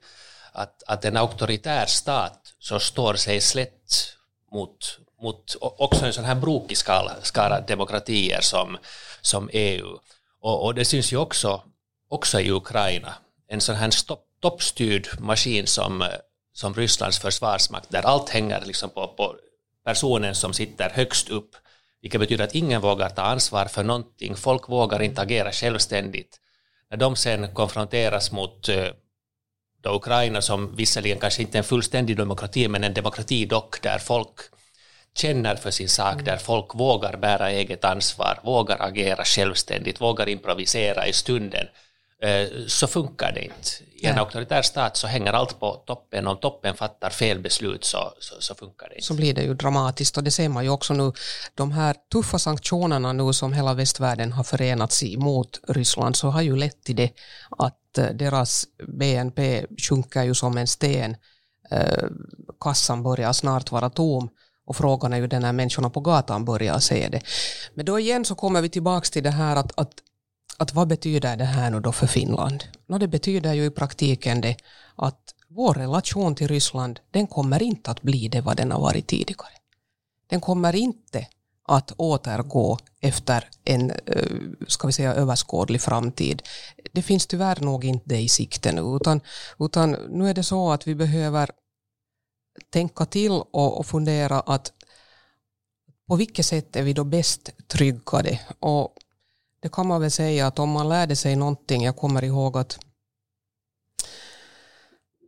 Att, 0.52 0.82
att 0.86 1.04
en 1.04 1.16
auktoritär 1.16 1.86
stat 1.86 2.54
så 2.58 2.80
står 2.80 3.14
sig 3.14 3.40
slätt 3.40 4.16
mot, 4.52 4.98
mot 5.22 5.56
också 5.60 6.06
en 6.06 6.12
sån 6.12 6.24
här 6.24 6.34
brokig 6.34 6.76
skala, 6.76 7.16
skara 7.22 7.60
demokratier 7.60 8.40
som, 8.40 8.78
som 9.20 9.50
EU. 9.52 9.98
Och, 10.40 10.64
och 10.64 10.74
det 10.74 10.84
syns 10.84 11.12
ju 11.12 11.16
också, 11.16 11.62
också 12.08 12.40
i 12.40 12.50
Ukraina 12.50 13.14
en 13.48 13.60
sån 13.60 13.74
här 13.74 13.90
toppstyrd 14.40 15.08
maskin 15.18 15.66
som, 15.66 16.08
som 16.52 16.74
Rysslands 16.74 17.18
försvarsmakt, 17.18 17.90
där 17.90 18.02
allt 18.02 18.28
hänger 18.28 18.64
liksom 18.64 18.90
på, 18.90 19.08
på 19.08 19.36
personen 19.84 20.34
som 20.34 20.52
sitter 20.52 20.90
högst 20.90 21.28
upp, 21.28 21.56
vilket 22.02 22.20
betyder 22.20 22.44
att 22.44 22.54
ingen 22.54 22.80
vågar 22.80 23.08
ta 23.08 23.22
ansvar 23.22 23.66
för 23.66 23.84
någonting, 23.84 24.36
folk 24.36 24.68
vågar 24.68 25.02
inte 25.02 25.20
agera 25.20 25.52
självständigt. 25.52 26.40
När 26.90 26.96
de 26.96 27.16
sen 27.16 27.54
konfronteras 27.54 28.32
mot 28.32 28.68
eh, 28.68 28.88
då 29.82 29.94
Ukraina, 29.94 30.42
som 30.42 30.76
visserligen 30.76 31.18
kanske 31.18 31.42
inte 31.42 31.56
är 31.56 31.60
en 31.60 31.64
fullständig 31.64 32.16
demokrati, 32.16 32.68
men 32.68 32.84
en 32.84 32.94
demokrati 32.94 33.46
dock, 33.46 33.82
där 33.82 33.98
folk 33.98 34.40
känner 35.16 35.56
för 35.56 35.70
sin 35.70 35.88
sak, 35.88 36.12
mm. 36.12 36.24
där 36.24 36.36
folk 36.36 36.74
vågar 36.74 37.16
bära 37.16 37.50
eget 37.50 37.84
ansvar, 37.84 38.40
vågar 38.44 38.82
agera 38.82 39.24
självständigt, 39.24 40.00
vågar 40.00 40.28
improvisera 40.28 41.06
i 41.06 41.12
stunden, 41.12 41.66
Eh, 41.66 41.72
så 42.66 42.86
funkar 42.86 43.32
det 43.32 43.44
inte. 43.44 43.70
I 43.94 44.06
en 44.06 44.18
auktoritär 44.18 44.62
stat 44.62 44.96
så 44.96 45.06
hänger 45.06 45.32
allt 45.32 45.60
på 45.60 45.82
toppen. 45.86 46.26
Om 46.26 46.36
toppen 46.36 46.74
fattar 46.74 47.10
fel 47.10 47.38
beslut 47.38 47.84
så, 47.84 48.12
så, 48.18 48.34
så, 48.38 48.54
funkar 48.54 48.88
det 48.88 48.94
inte. 48.94 49.06
Så 49.06 49.14
blir 49.14 49.34
det 49.34 49.42
ju 49.42 49.54
dramatiskt 49.54 50.16
och 50.16 50.24
det 50.24 50.30
ser 50.30 50.48
man 50.48 50.64
ju 50.64 50.70
också 50.70 50.94
nu. 50.94 51.12
De 51.54 51.72
här 51.72 51.96
tuffa 52.12 52.38
sanktionerna 52.38 53.12
nu 53.12 53.32
som 53.32 53.52
hela 53.52 53.74
västvärlden 53.74 54.32
har 54.32 54.44
förenats 54.44 55.02
i 55.02 55.16
mot 55.16 55.60
Ryssland 55.68 56.16
så 56.16 56.28
har 56.28 56.42
ju 56.42 56.56
lett 56.56 56.84
till 56.84 56.96
det 56.96 57.10
att 57.50 57.98
eh, 57.98 58.06
deras 58.06 58.66
BNP 58.88 59.66
sjunker 59.88 60.22
ju 60.22 60.34
som 60.34 60.58
en 60.58 60.66
sten. 60.66 61.16
Eh, 61.70 62.04
kassan 62.60 63.02
börjar 63.02 63.32
snart 63.32 63.70
vara 63.70 63.90
tom 63.90 64.28
och 64.66 64.76
frågan 64.76 65.12
är 65.12 65.16
ju 65.16 65.26
den 65.26 65.42
när 65.42 65.52
människorna 65.52 65.90
på 65.90 66.00
gatan 66.00 66.44
börjar 66.44 66.78
se 66.78 67.08
det. 67.08 67.20
Men 67.74 67.86
då 67.86 67.98
igen 67.98 68.24
så 68.24 68.34
kommer 68.34 68.62
vi 68.62 68.68
tillbaka 68.68 69.06
till 69.12 69.22
det 69.22 69.30
här 69.30 69.56
att, 69.56 69.72
att 69.78 69.92
att 70.56 70.74
vad 70.74 70.88
betyder 70.88 71.36
det 71.36 71.44
här 71.44 71.70
nu 71.70 71.80
då 71.80 71.92
för 71.92 72.06
Finland? 72.06 72.64
No, 72.86 72.98
det 72.98 73.08
betyder 73.08 73.52
ju 73.52 73.64
i 73.64 73.70
praktiken 73.70 74.40
det 74.40 74.56
att 74.96 75.34
vår 75.48 75.74
relation 75.74 76.34
till 76.34 76.48
Ryssland 76.48 77.00
den 77.10 77.26
kommer 77.26 77.62
inte 77.62 77.90
att 77.90 78.02
bli 78.02 78.28
det 78.28 78.40
vad 78.40 78.56
den 78.56 78.72
har 78.72 78.80
varit 78.80 79.06
tidigare. 79.06 79.52
den 80.26 80.40
kommer 80.40 80.76
inte 80.76 81.26
att 81.68 81.92
återgå 81.96 82.78
efter 83.00 83.48
en 83.64 83.90
eh, 83.90 84.66
ska 84.68 84.86
vi 84.86 84.92
säga, 84.92 85.14
överskådlig 85.14 85.80
framtid. 85.80 86.42
Det 86.92 87.02
finns 87.02 87.26
tyvärr 87.26 87.60
nog 87.60 87.84
inte 87.84 88.04
det 88.08 88.20
i 88.20 88.28
sikte 88.28 88.72
nu, 88.72 88.96
utan, 88.96 89.20
utan 89.58 89.90
nu 89.90 90.28
är 90.28 90.34
det 90.34 90.42
så 90.42 90.72
att 90.72 90.86
vi 90.86 90.94
behöver 90.94 91.50
tänka 92.70 93.06
till 93.06 93.32
och, 93.32 93.78
och 93.78 93.86
fundera 93.86 94.40
att 94.40 94.72
på 96.08 96.16
vilket 96.16 96.46
sätt 96.46 96.76
är 96.76 96.82
vi 96.82 96.92
då 96.92 97.04
bäst 97.04 97.50
tryggade? 97.68 98.40
Och 98.60 98.96
det 99.64 99.72
kan 99.72 99.86
man 99.86 100.00
väl 100.00 100.10
säga 100.10 100.46
att 100.46 100.58
om 100.58 100.70
man 100.70 100.88
lärde 100.88 101.16
sig 101.16 101.36
någonting, 101.36 101.84
jag 101.84 101.96
kommer 101.96 102.24
ihåg 102.24 102.58
att 102.58 102.78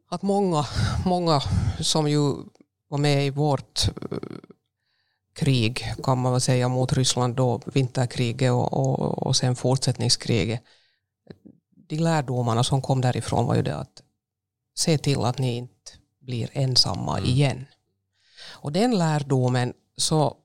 att 0.09 0.23
många, 0.23 0.67
många 1.05 1.41
som 1.81 2.09
ju 2.09 2.35
var 2.89 2.99
med 2.99 3.27
i 3.27 3.31
vårt 3.31 3.89
eh, 3.89 4.19
krig 5.35 5.95
kan 6.03 6.19
man 6.19 6.33
väl 6.33 6.41
säga 6.41 6.69
mot 6.69 6.93
Ryssland 6.93 7.37
då, 7.37 7.61
vinterkriget 7.67 8.53
och, 8.53 8.73
och, 8.73 9.27
och 9.27 9.37
sen 9.37 9.57
fortsättningskriget. 9.57 10.63
De 11.89 11.97
lärdomarna 11.97 12.65
som 12.65 12.83
kom 12.83 13.01
därifrån 13.01 13.47
var 13.47 13.55
ju 13.55 13.63
det 13.63 13.77
att 13.77 14.03
se 14.75 14.99
till 14.99 15.21
att 15.25 15.39
ni 15.39 15.57
inte 15.57 15.93
blir 16.21 16.51
ensamma 16.53 17.19
mm. 17.19 17.31
igen. 17.31 17.67
Och 18.43 18.73
den 18.73 18.99
lärdomen 18.99 19.73
så 19.97 20.37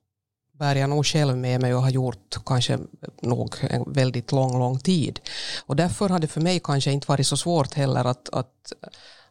bär 0.62 0.76
jag 0.76 0.90
nog 0.90 1.06
själv 1.06 1.38
med 1.38 1.62
mig 1.62 1.74
och 1.76 1.82
har 1.82 1.90
gjort 1.90 2.38
kanske 2.46 2.80
nog 3.22 3.56
en 3.62 3.94
väldigt 3.94 4.32
lång, 4.32 4.60
lång 4.60 4.80
tid. 4.80 5.20
Och 5.66 5.76
därför 5.76 6.10
har 6.10 6.20
det 6.20 6.28
för 6.28 6.42
mig 6.42 6.60
kanske 6.64 6.92
inte 6.92 7.08
varit 7.08 7.28
så 7.28 7.38
svårt 7.38 7.74
heller 7.74 8.06
att, 8.06 8.30
att, 8.30 8.74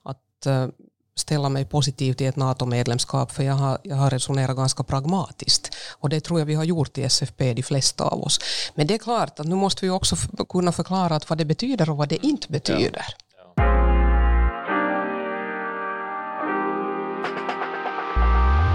att 0.03 0.47
eh, 0.47 0.67
ställa 1.15 1.49
mig 1.49 1.65
positiv 1.65 2.13
till 2.15 2.27
ett 2.27 2.37
NATO-medlemskap 2.37 3.33
för 3.33 3.43
jag 3.43 3.55
har, 3.55 3.79
jag 3.83 3.97
har 3.97 4.11
resonerat 4.11 4.57
ganska 4.57 4.83
pragmatiskt. 4.83 5.77
Och 6.01 6.09
det 6.09 6.21
tror 6.21 6.41
jag 6.41 6.47
vi 6.47 6.55
har 6.55 6.65
gjort 6.65 6.99
i 6.99 7.03
SFP, 7.03 7.55
de 7.55 7.63
flesta 7.63 8.05
av 8.05 8.23
oss. 8.23 8.41
Men 8.75 8.87
det 8.87 8.95
är 8.95 8.99
klart 8.99 9.41
att 9.41 9.47
nu 9.47 9.55
måste 9.55 9.85
vi 9.85 9.91
också 9.91 10.17
kunna 10.49 10.73
förklara 10.73 11.17
att 11.17 11.31
vad 11.31 11.39
det 11.39 11.45
betyder 11.45 11.91
och 11.91 11.97
vad 11.97 12.09
det 12.09 12.27
inte 12.27 12.49
betyder. 12.53 13.05
Ja. 13.09 13.30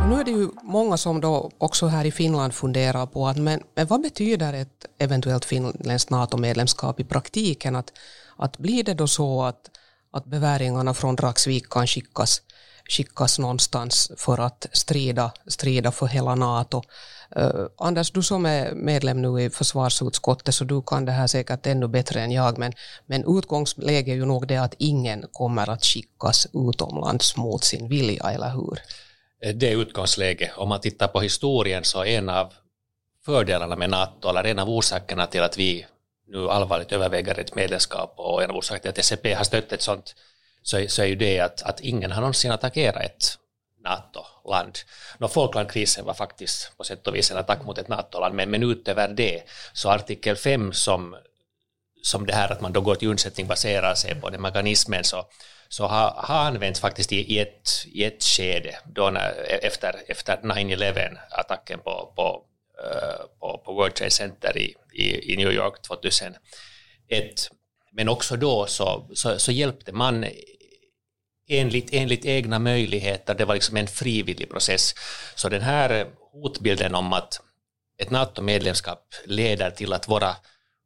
Nu 0.09 0.19
är 0.19 0.23
det 0.23 0.31
ju 0.31 0.49
många 0.63 0.97
som 0.97 1.21
då 1.21 1.51
också 1.57 1.87
här 1.87 2.05
i 2.05 2.11
Finland 2.11 2.53
funderar 2.53 3.05
på 3.05 3.27
att 3.27 3.37
men, 3.37 3.59
men 3.75 3.87
vad 3.87 4.01
betyder 4.01 4.53
ett 4.53 4.85
eventuellt 4.97 5.45
finländskt 5.45 6.09
NATO-medlemskap 6.09 6.99
i 6.99 7.03
praktiken? 7.03 7.75
Att, 7.75 7.91
att 8.37 8.57
blir 8.57 8.83
det 8.83 8.93
då 8.93 9.07
så 9.07 9.43
att, 9.43 9.71
att 10.11 10.25
beväringarna 10.25 10.93
från 10.93 11.15
Dragsvik 11.15 11.69
kan 11.69 11.87
skickas, 11.87 12.41
skickas 12.89 13.39
någonstans 13.39 14.11
för 14.17 14.39
att 14.39 14.67
strida, 14.71 15.31
strida 15.47 15.91
för 15.91 16.05
hela 16.05 16.35
NATO? 16.35 16.81
Uh, 17.37 17.65
Anders, 17.77 18.11
du 18.11 18.23
som 18.23 18.45
är 18.45 18.73
medlem 18.73 19.21
nu 19.21 19.41
i 19.41 19.49
försvarsutskottet 19.49 20.55
så 20.55 20.63
du 20.63 20.81
kan 20.81 21.05
det 21.05 21.11
här 21.11 21.27
säkert 21.27 21.67
ännu 21.67 21.87
bättre 21.87 22.21
än 22.21 22.31
jag 22.31 22.57
men, 22.57 22.73
men 23.05 23.37
utgångsläget 23.37 24.13
är 24.13 24.15
ju 24.15 24.25
nog 24.25 24.47
det 24.47 24.57
att 24.57 24.75
ingen 24.77 25.25
kommer 25.31 25.69
att 25.69 25.85
skickas 25.85 26.47
utomlands 26.53 27.37
mot 27.37 27.63
sin 27.63 27.89
vilja, 27.89 28.31
eller 28.31 28.49
hur? 28.49 28.79
Eh, 29.45 29.55
det 29.55 29.71
utgångsläget. 29.71 30.51
Om 30.57 30.69
man 30.69 30.81
tittar 30.81 31.07
på 31.07 31.21
historien 31.21 31.83
så 31.83 31.99
är 31.99 32.17
en 32.17 32.29
av 32.29 32.53
fördelarna 33.25 33.75
med 33.75 33.89
NATO, 33.89 34.29
eller 34.29 34.43
en 34.43 34.59
av 34.59 34.69
orsakerna 34.69 35.27
till 35.27 35.41
att 35.41 35.57
vi 35.57 35.85
nu 36.27 36.49
allvarligt 36.49 36.91
överväger 36.91 37.39
ett 37.39 37.55
medlemskap 37.55 38.13
och 38.17 38.43
en 38.43 38.49
av 38.49 38.55
orsakerna 38.55 38.79
till 38.79 38.89
att 38.89 39.05
SCP 39.05 39.33
har 39.33 39.43
stött 39.43 39.71
ett 39.71 39.81
sånt, 39.81 40.15
så, 40.61 40.85
så 40.87 41.01
är 41.01 41.05
ju 41.05 41.15
det 41.15 41.39
att, 41.39 41.61
att 41.61 41.79
ingen 41.79 42.11
har 42.11 42.21
någonsin 42.21 42.51
attackerat 42.51 43.03
ett 43.03 43.37
NATO-land. 43.83 44.77
No, 45.17 45.27
Falklandkrisen 45.27 46.05
var 46.05 46.13
faktiskt 46.13 46.77
på 46.77 46.83
sätt 46.83 47.07
och 47.07 47.15
vis 47.15 47.31
en 47.31 47.37
attack 47.37 47.65
mot 47.65 47.77
ett 47.77 47.87
NATO-land, 47.87 48.35
men, 48.35 48.49
men 48.51 48.63
utöver 48.63 49.07
det 49.07 49.43
så 49.73 49.89
artikel 49.89 50.35
5 50.35 50.73
som, 50.73 51.15
som 52.05 52.25
det 52.25 52.33
här 52.33 52.51
att 52.51 52.61
man 52.61 52.73
då 52.73 52.81
går 52.81 52.95
till 52.95 53.07
undsättning 53.07 53.47
baserar 53.47 53.95
sig 53.95 54.15
på 54.15 54.29
den 54.29 54.41
mekanismen 54.41 55.03
så 55.03 55.25
så 55.69 55.87
har, 55.87 56.13
har 56.17 56.45
använts 56.45 56.79
faktiskt 56.79 57.11
i, 57.11 57.33
i, 57.33 57.39
ett, 57.39 57.69
i 57.85 58.03
ett 58.03 58.23
skede 58.23 58.75
då 58.85 59.09
när, 59.09 59.33
efter, 59.63 59.95
efter 60.07 60.37
9-11, 60.37 61.17
attacken 61.29 61.79
på, 61.79 62.13
på, 62.15 62.43
eh, 62.83 63.25
på, 63.39 63.61
på 63.65 63.73
World 63.73 63.95
Trade 63.95 64.11
Center 64.11 64.57
i, 64.57 64.75
i, 64.93 65.33
i 65.33 65.37
New 65.37 65.51
York 65.51 65.81
2001. 65.81 66.39
Men 67.91 68.09
också 68.09 68.35
då 68.35 68.65
så, 68.65 69.09
så, 69.13 69.39
så 69.39 69.51
hjälpte 69.51 69.91
man 69.91 70.25
enligt, 71.47 71.89
enligt 71.93 72.25
egna 72.25 72.59
möjligheter, 72.59 73.35
det 73.35 73.45
var 73.45 73.53
liksom 73.53 73.77
en 73.77 73.87
frivillig 73.87 74.49
process. 74.49 74.95
Så 75.35 75.49
den 75.49 75.61
här 75.61 76.07
hotbilden 76.31 76.95
om 76.95 77.13
att 77.13 77.41
ett 77.97 78.09
NATO-medlemskap 78.09 79.15
leder 79.25 79.71
till 79.71 79.93
att 79.93 80.07
våra 80.07 80.35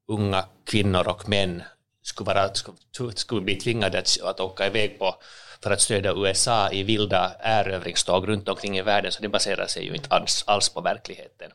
unga 0.09 0.45
kvinnor 0.65 1.07
och 1.07 1.29
män 1.29 1.63
skulle, 2.03 2.25
vara, 2.25 2.53
skulle, 2.53 3.11
skulle 3.15 3.41
bli 3.41 3.55
tvingade 3.55 3.99
att, 3.99 4.21
att 4.23 4.39
åka 4.39 4.67
iväg 4.67 4.99
på 4.99 5.15
för 5.63 5.71
att 5.71 5.81
stödja 5.81 6.13
USA 6.15 6.71
i 6.71 6.83
vilda 6.83 7.35
erövringståg 7.39 8.27
runt 8.27 8.49
omkring 8.49 8.77
i 8.77 8.81
världen, 8.81 9.11
så 9.11 9.21
det 9.21 9.29
baserar 9.29 9.67
sig 9.67 9.85
ju 9.85 9.93
inte 9.93 10.09
alls, 10.09 10.43
alls 10.47 10.69
på 10.69 10.81
verkligheten. 10.81 11.51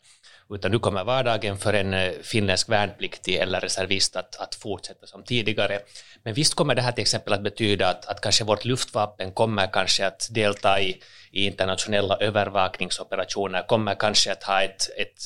Utan 0.51 0.71
nu 0.71 0.79
kommer 0.79 1.05
vardagen 1.05 1.59
för 1.59 1.73
en 1.73 1.95
eh, 1.95 2.13
finländsk 2.23 2.69
värnpliktig 2.69 3.35
eller 3.35 3.61
reservist 3.61 4.17
att, 4.17 4.37
att 4.37 4.55
fortsätta 4.55 5.07
som 5.07 5.23
tidigare. 5.23 5.81
Men 6.23 6.35
visst 6.35 6.55
kommer 6.55 6.75
det 6.75 6.83
här 6.83 6.93
till 6.93 7.03
exempel 7.03 7.33
att 7.33 7.43
betyda 7.43 7.89
att, 7.89 8.07
att 8.07 8.21
kanske 8.21 8.45
vårt 8.45 8.65
luftvapen 8.65 9.33
kommer 9.33 9.67
kanske 9.73 10.07
att 10.07 10.29
delta 10.31 10.81
i, 10.81 11.01
i 11.31 11.47
internationella 11.47 12.17
övervakningsoperationer, 12.17 13.63
kommer 13.63 13.95
kanske 13.95 14.33
att 14.33 14.43
ha 14.43 14.63
ett, 14.63 14.89
ett 14.97 15.19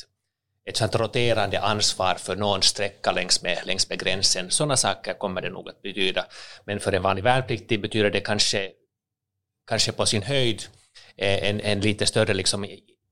ett 0.69 0.77
sånt 0.77 0.95
roterande 0.95 1.61
ansvar 1.61 2.15
för 2.15 2.37
någon 2.37 2.63
sträcka 2.63 3.13
längs 3.13 3.43
med, 3.43 3.59
längs 3.65 3.89
med 3.89 4.01
gränsen. 4.01 4.51
Sådana 4.51 4.77
saker 4.77 5.15
kommer 5.15 5.43
det 5.43 5.51
nog 5.51 5.69
att 5.69 5.83
betyda. 5.83 6.27
Men 6.65 6.81
för 6.81 6.93
en 6.93 7.03
vanlig 7.03 7.25
värnpliktig 7.25 7.83
betyder 7.83 8.11
det 8.11 8.21
kanske, 8.21 8.71
kanske 9.69 9.93
på 9.93 10.07
sin 10.07 10.23
höjd 10.23 10.63
eh, 11.17 11.49
en, 11.49 11.61
en 11.61 11.81
lite 11.81 12.07
större 12.07 12.35
liksom 12.35 12.67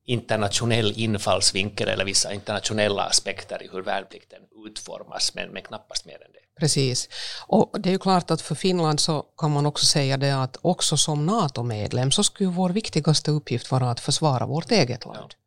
internationell 0.06 0.92
infallsvinkel 0.96 1.88
eller 1.88 2.04
vissa 2.04 2.32
internationella 2.32 3.02
aspekter 3.02 3.62
i 3.62 3.68
hur 3.72 3.82
värnplikten 3.82 4.40
utformas, 4.66 5.34
men, 5.34 5.48
men 5.48 5.62
knappast 5.62 6.06
mer 6.06 6.14
än 6.14 6.32
det. 6.32 6.60
Precis. 6.60 7.08
Och 7.46 7.80
det 7.80 7.88
är 7.88 7.92
ju 7.92 7.98
klart 7.98 8.30
att 8.30 8.42
för 8.42 8.54
Finland 8.54 9.00
så 9.00 9.22
kan 9.22 9.50
man 9.50 9.66
också 9.66 9.86
säga 9.86 10.16
det 10.16 10.42
att 10.42 10.56
också 10.62 10.96
som 10.96 11.26
NATO-medlem 11.26 12.10
så 12.10 12.24
skulle 12.24 12.50
vår 12.50 12.70
viktigaste 12.70 13.30
uppgift 13.30 13.70
vara 13.70 13.90
att 13.90 14.00
försvara 14.00 14.46
vårt 14.46 14.70
eget 14.70 15.04
land. 15.04 15.30
Ja. 15.30 15.45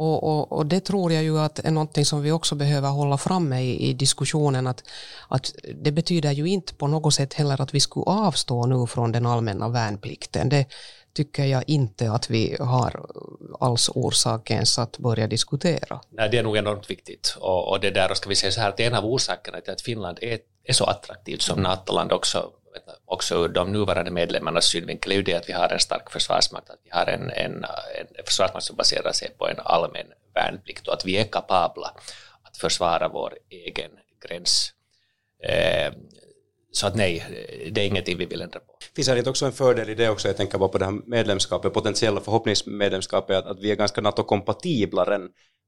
Och, 0.00 0.22
och, 0.22 0.52
och, 0.52 0.66
det 0.66 0.80
tror 0.80 1.12
jag 1.12 1.22
ju 1.22 1.38
att 1.38 1.58
är 1.58 1.70
någonting 1.70 2.04
som 2.04 2.22
vi 2.22 2.32
också 2.32 2.54
behöver 2.54 2.88
hålla 2.88 3.18
framme 3.18 3.60
i, 3.60 3.88
i, 3.88 3.92
diskussionen 3.92 4.66
att, 4.66 4.84
att 5.28 5.54
det 5.74 5.92
betyder 5.92 6.32
ju 6.32 6.48
inte 6.48 6.74
på 6.74 6.86
något 6.86 7.14
sätt 7.14 7.34
heller 7.34 7.62
att 7.62 7.74
vi 7.74 7.80
skulle 7.80 8.06
avstå 8.06 8.66
nu 8.66 8.86
från 8.86 9.12
den 9.12 9.26
allmänna 9.26 9.68
värnplikten. 9.68 10.48
Det 10.48 10.66
tycker 11.12 11.44
jag 11.44 11.64
inte 11.66 12.12
att 12.12 12.30
vi 12.30 12.56
har 12.60 13.06
alls 13.60 13.90
orsak 13.94 14.50
ens 14.50 14.78
att 14.78 14.98
börja 14.98 15.26
diskutera. 15.26 16.00
Nej, 16.10 16.28
det 16.30 16.38
är 16.38 16.42
nog 16.42 16.56
enormt 16.56 16.90
viktigt 16.90 17.36
och, 17.40 17.68
och 17.68 17.80
det 17.80 17.90
där 17.90 18.14
ska 18.14 18.28
vi 18.28 18.36
säga 18.36 18.52
så 18.52 18.60
här 18.60 18.68
att 18.68 18.80
en 18.80 18.94
av 18.94 19.04
orsakerna 19.04 19.60
till 19.60 19.72
att 19.72 19.80
Finland 19.80 20.18
är, 20.22 20.38
är 20.64 20.72
så 20.72 20.84
attraktivt 20.84 21.42
som 21.42 21.62
NATO-land 21.62 22.12
också 22.12 22.50
också 23.04 23.44
ur 23.44 23.48
de 23.48 23.72
nuvarande 23.72 24.10
medlemmarnas 24.10 24.64
synvinkel 24.64 25.12
är 25.12 25.16
ju 25.16 25.22
det 25.22 25.34
att 25.34 25.48
vi 25.48 25.52
har 25.52 25.68
en 25.68 25.80
stark 25.80 26.10
försvarsmakt, 26.10 26.70
att 26.70 26.80
vi 26.84 26.90
har 26.90 27.06
en, 27.06 27.30
en, 27.30 27.64
en 27.94 28.24
försvarsmakt 28.26 28.66
som 28.66 28.76
baserar 28.76 29.12
sig 29.12 29.30
på 29.38 29.48
en 29.48 29.56
allmän 29.58 30.06
värnplikt 30.34 30.88
och 30.88 30.94
att 30.94 31.04
vi 31.04 31.16
är 31.16 31.24
kapabla 31.24 31.94
att 32.42 32.56
försvara 32.56 33.08
vår 33.08 33.34
egen 33.50 33.90
gräns. 34.28 34.72
Eh, 35.42 35.92
så 36.72 36.86
att 36.86 36.96
nej, 36.96 37.26
det 37.72 37.80
är 37.80 37.86
ingenting 37.86 38.18
vi 38.18 38.26
vill 38.26 38.42
ändra 38.42 38.60
på. 38.60 38.78
Finns 38.96 39.08
det 39.08 39.18
inte 39.18 39.30
också 39.30 39.46
en 39.46 39.52
fördel 39.52 39.88
i 39.88 39.94
det 39.94 40.08
också, 40.08 40.28
jag 40.28 40.36
tänker 40.36 40.58
bara 40.58 40.68
på 40.68 40.78
det 40.78 40.84
här 40.84 41.00
medlemskapet, 41.06 41.74
potentiella 41.74 42.20
förhoppningsmedlemskapet, 42.20 43.36
att, 43.36 43.46
att 43.46 43.60
vi 43.60 43.70
är 43.70 43.76
ganska 43.76 44.00
NATO-kompatibla 44.00 45.04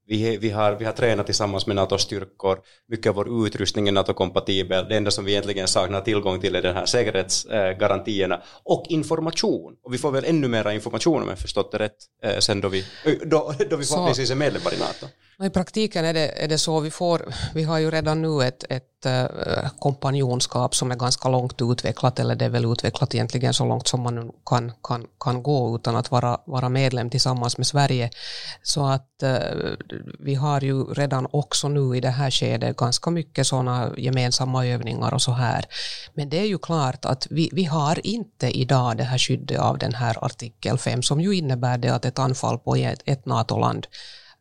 vi, 0.07 0.37
vi, 0.37 0.49
har, 0.49 0.71
vi 0.71 0.85
har 0.85 0.91
tränat 0.91 1.25
tillsammans 1.25 1.67
med 1.67 1.75
NATO-styrkor, 1.75 2.59
mycket 2.87 3.09
av 3.09 3.15
vår 3.15 3.47
utrustning 3.47 3.87
är 3.87 3.91
NATO-kompatibel. 3.91 4.85
Det 4.89 4.97
enda 4.97 5.11
som 5.11 5.25
vi 5.25 5.31
egentligen 5.31 5.67
saknar 5.67 6.01
tillgång 6.01 6.39
till 6.41 6.55
är 6.55 6.61
den 6.61 6.75
här 6.75 6.85
säkerhetsgarantierna 6.85 8.41
och 8.63 8.85
information. 8.89 9.73
Och 9.83 9.93
vi 9.93 9.97
får 9.97 10.11
väl 10.11 10.25
ännu 10.25 10.47
mer 10.47 10.71
information 10.71 11.21
om 11.23 11.29
jag 11.29 11.39
förstått 11.39 11.71
det 11.71 11.79
rätt 11.79 11.97
sen 12.39 12.61
då 12.61 12.69
vi, 12.69 12.85
då, 13.25 13.53
då 13.69 13.75
vi 13.75 13.85
förhoppningsvis 13.85 14.31
är 14.31 14.35
medlemmar 14.35 14.73
i 14.73 14.79
NATO. 14.79 15.07
I 15.39 15.49
praktiken 15.49 16.05
är 16.05 16.13
det, 16.13 16.43
är 16.43 16.47
det 16.47 16.57
så, 16.57 16.79
vi, 16.79 16.91
får, 16.91 17.33
vi 17.53 17.63
har 17.63 17.79
ju 17.79 17.91
redan 17.91 18.21
nu 18.21 18.43
ett, 18.43 18.63
ett 18.69 19.05
eh, 19.05 19.69
kompanjonskap 19.79 20.75
som 20.75 20.91
är 20.91 20.95
ganska 20.95 21.29
långt 21.29 21.61
utvecklat, 21.61 22.19
eller 22.19 22.35
det 22.35 22.45
är 22.45 22.49
väl 22.49 22.71
utvecklat 22.71 23.15
egentligen 23.15 23.53
så 23.53 23.65
långt 23.65 23.87
som 23.87 24.01
man 24.01 24.31
kan, 24.45 24.71
kan, 24.83 25.05
kan 25.19 25.43
gå 25.43 25.75
utan 25.75 25.95
att 25.95 26.11
vara, 26.11 26.37
vara 26.45 26.69
medlem 26.69 27.09
tillsammans 27.09 27.57
med 27.57 27.67
Sverige. 27.67 28.09
Så 28.63 28.85
att 28.85 29.23
eh, 29.23 29.37
vi 30.19 30.35
har 30.35 30.61
ju 30.61 30.83
redan 30.83 31.27
också 31.31 31.67
nu 31.69 31.97
i 31.97 32.01
det 32.01 32.09
här 32.09 32.31
skedet 32.31 32.77
ganska 32.77 33.09
mycket 33.09 33.47
sådana 33.47 33.91
gemensamma 33.97 34.65
övningar 34.65 35.13
och 35.13 35.21
så 35.21 35.31
här. 35.31 35.65
Men 36.13 36.29
det 36.29 36.39
är 36.39 36.47
ju 36.47 36.57
klart 36.57 37.05
att 37.05 37.27
vi, 37.29 37.49
vi 37.53 37.63
har 37.63 38.07
inte 38.07 38.59
idag 38.59 38.97
det 38.97 39.03
här 39.03 39.17
skyddet 39.17 39.59
av 39.59 39.77
den 39.77 39.93
här 39.93 40.25
artikel 40.25 40.77
5 40.77 41.03
som 41.03 41.21
ju 41.21 41.35
innebär 41.35 41.77
det 41.77 41.89
att 41.89 42.05
ett 42.05 42.19
anfall 42.19 42.59
på 42.59 42.75
ett, 42.75 43.01
ett 43.05 43.25
NATO-land 43.25 43.87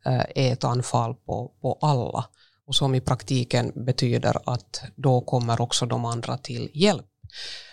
Eh, 0.04 0.24
är 0.34 0.52
ett 0.52 0.64
anfall 0.64 1.14
på, 1.14 1.52
på 1.60 1.78
alla 1.80 2.24
och 2.66 2.74
som 2.74 2.94
i 2.94 3.00
praktiken 3.00 3.72
betyder 3.74 4.36
att 4.44 4.82
då 4.96 5.20
kommer 5.20 5.60
också 5.60 5.86
de 5.86 6.04
andra 6.04 6.38
till 6.38 6.70
hjälp. 6.74 7.06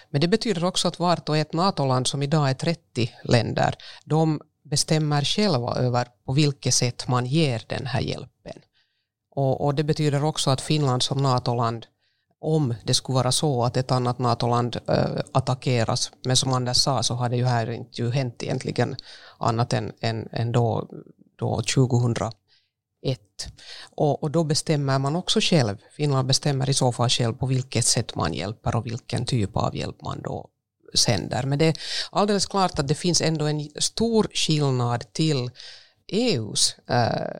Men 0.09 0.21
det 0.21 0.27
betyder 0.27 0.63
också 0.63 0.87
att 0.87 0.99
vart 0.99 1.29
och 1.29 1.37
ett 1.37 1.53
NATO-land 1.53 2.07
som 2.07 2.23
idag 2.23 2.49
är 2.49 2.53
30 2.53 3.11
länder, 3.23 3.75
de 4.05 4.41
bestämmer 4.63 5.21
själva 5.21 5.75
över 5.75 6.07
på 6.25 6.33
vilket 6.33 6.73
sätt 6.73 7.07
man 7.07 7.25
ger 7.25 7.63
den 7.67 7.85
här 7.85 8.01
hjälpen. 8.01 8.59
Och, 9.31 9.65
och 9.65 9.75
det 9.75 9.83
betyder 9.83 10.23
också 10.23 10.49
att 10.49 10.61
Finland 10.61 11.03
som 11.03 11.17
NATO-land, 11.17 11.85
om 12.41 12.75
det 12.83 12.93
skulle 12.93 13.15
vara 13.15 13.31
så 13.31 13.63
att 13.63 13.77
ett 13.77 13.91
annat 13.91 14.19
NATO-land 14.19 14.77
äh, 14.87 15.05
attackeras, 15.31 16.11
men 16.25 16.37
som 16.37 16.53
Anders 16.53 16.77
sa 16.77 17.03
så 17.03 17.13
har 17.13 17.29
det 17.29 17.37
ju 17.37 17.45
här 17.45 17.71
inte 17.71 18.01
ju 18.01 18.11
hänt 18.11 18.43
egentligen 18.43 18.95
annat 19.37 19.73
än, 19.73 19.91
än, 20.01 20.29
än 20.31 20.51
då 20.51 20.89
då 21.39 21.61
2001. 21.75 22.33
Och, 23.95 24.23
och, 24.23 24.31
då 24.31 24.43
bestämmer 24.43 24.99
man 24.99 25.15
också 25.15 25.39
själv, 25.41 25.77
Finland 25.91 26.27
bestämmer 26.27 26.69
i 26.69 26.73
så 26.73 26.91
fall 26.91 27.09
själv 27.09 27.33
på 27.33 27.45
vilket 27.45 27.85
sätt 27.85 28.15
man 28.15 28.33
hjälper 28.33 28.75
och 28.75 28.85
vilken 28.85 29.25
typ 29.25 29.57
av 29.57 29.75
hjälp 29.75 30.01
man 30.01 30.21
då 30.21 30.49
sänder. 30.93 31.43
Men 31.43 31.59
det 31.59 31.65
är 31.65 31.77
alldeles 32.11 32.45
klart 32.45 32.79
att 32.79 32.87
det 32.87 32.95
finns 32.95 33.21
ändå 33.21 33.45
en 33.45 33.69
stor 33.75 34.27
skillnad 34.33 35.13
till 35.13 35.51
EUs 36.07 36.75
eh, 36.89 37.37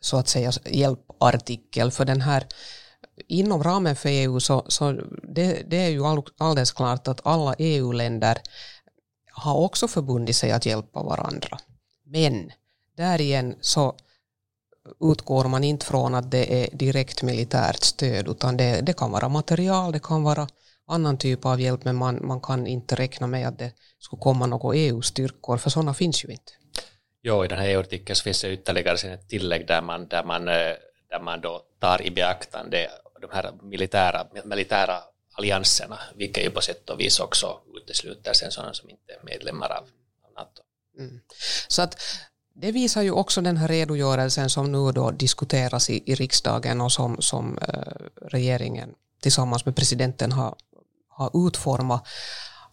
så 0.00 0.16
att 0.16 0.28
säga 0.28 0.52
hjälpartikel 0.64 1.90
för 1.90 2.04
den 2.04 2.20
här 2.20 2.46
inom 3.28 3.62
ramen 3.62 3.96
för 3.96 4.08
EU 4.08 4.40
så, 4.40 4.64
så 4.68 4.92
det, 5.22 5.62
det 5.70 5.76
är 5.76 5.88
ju 5.88 6.04
all, 6.04 6.22
alldeles 6.38 6.72
klart 6.72 7.08
att 7.08 7.26
alla 7.26 7.54
EU-länder 7.58 8.38
har 9.32 9.56
också 9.56 9.88
förbundit 9.88 10.36
sig 10.36 10.52
att 10.52 10.66
hjälpa 10.66 11.02
varandra. 11.02 11.58
Men 12.04 12.52
där 12.96 13.20
igen 13.20 13.56
så 13.60 13.96
utgår 15.00 15.44
man 15.44 15.64
inte 15.64 15.86
från 15.86 16.14
att 16.14 16.30
det 16.30 16.64
är 16.64 16.76
direkt 16.76 17.22
militärt 17.22 17.82
stöd 17.82 18.28
utan 18.28 18.56
det, 18.56 18.80
det 18.80 18.92
kan 18.92 19.10
vara 19.10 19.28
material, 19.28 19.92
det 19.92 20.02
kan 20.02 20.22
vara 20.22 20.48
annan 20.86 21.18
typ 21.18 21.44
av 21.44 21.60
hjälp 21.60 21.84
men 21.84 21.96
man, 21.96 22.26
man 22.26 22.40
kan 22.40 22.66
inte 22.66 22.94
räkna 22.94 23.26
med 23.26 23.48
att 23.48 23.58
det 23.58 23.72
skulle 23.98 24.20
komma 24.20 24.46
några 24.46 24.76
EU-styrkor 24.76 25.56
för 25.56 25.70
sådana 25.70 25.94
finns 25.94 26.24
ju 26.24 26.28
inte. 26.28 26.52
Jo, 27.22 27.44
i 27.44 27.48
den 27.48 27.58
här 27.58 27.68
EU-artikeln 27.68 28.16
finns 28.16 28.42
det 28.42 28.52
ytterligare 28.52 29.12
ett 29.12 29.28
tillägg 29.28 29.66
där 29.66 29.82
man, 29.82 30.08
där 30.08 30.24
man, 30.24 30.48
eh, 30.48 30.74
där 31.10 31.20
man 31.20 31.40
då 31.40 31.62
tar 31.78 32.02
i 32.02 32.10
beaktande 32.10 32.90
de 33.20 33.30
här 33.32 33.52
militära, 33.62 34.26
militära 34.44 35.02
allianserna, 35.32 35.98
vilket 36.14 36.44
ju 36.44 36.50
på 36.50 36.60
sätt 36.60 36.90
och 36.90 37.00
vis 37.00 37.20
också 37.20 37.60
utesluter 37.76 38.32
sen 38.32 38.50
sådana 38.50 38.74
som 38.74 38.90
inte 38.90 39.12
är 39.12 39.24
medlemmar 39.24 39.70
av, 39.70 39.84
av 40.24 40.32
NATO. 40.36 40.62
Mm. 40.98 41.20
Så 41.68 41.82
att 41.82 42.02
det 42.54 42.72
visar 42.72 43.02
ju 43.02 43.10
också 43.10 43.40
den 43.40 43.56
här 43.56 43.68
redogörelsen 43.68 44.50
som 44.50 44.72
nu 44.72 44.92
då 44.92 45.10
diskuteras 45.10 45.90
i, 45.90 46.02
i 46.06 46.14
riksdagen 46.14 46.80
och 46.80 46.92
som, 46.92 47.16
som 47.20 47.58
eh, 47.58 47.92
regeringen 48.22 48.90
tillsammans 49.22 49.64
med 49.64 49.76
presidenten 49.76 50.32
har, 50.32 50.54
har 51.08 51.46
utformat 51.46 52.06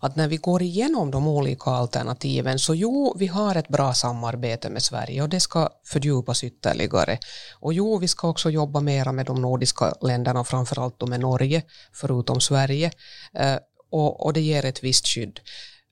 att 0.01 0.15
när 0.15 0.27
vi 0.27 0.38
går 0.38 0.62
igenom 0.62 1.12
de 1.12 1.27
olika 1.27 1.71
alternativen 1.71 2.59
så 2.59 2.75
jo, 2.75 3.15
vi 3.17 3.27
har 3.27 3.55
ett 3.55 3.67
bra 3.67 3.93
samarbete 3.93 4.69
med 4.69 4.83
Sverige 4.83 5.21
och 5.21 5.29
det 5.29 5.39
ska 5.39 5.69
fördjupas 5.86 6.43
ytterligare. 6.43 7.17
Och 7.59 7.74
jo, 7.74 7.98
vi 7.98 8.07
ska 8.07 8.27
också 8.27 8.50
jobba 8.50 8.79
mera 8.79 9.12
med 9.12 9.25
de 9.25 9.41
nordiska 9.41 9.93
länderna, 10.01 10.43
framförallt 10.43 11.07
med 11.07 11.19
Norge, 11.19 11.63
förutom 11.93 12.41
Sverige. 12.41 12.91
Eh, 13.33 13.57
och, 13.91 14.25
och 14.25 14.33
det 14.33 14.41
ger 14.41 14.65
ett 14.65 14.83
visst 14.83 15.07
skydd. 15.07 15.39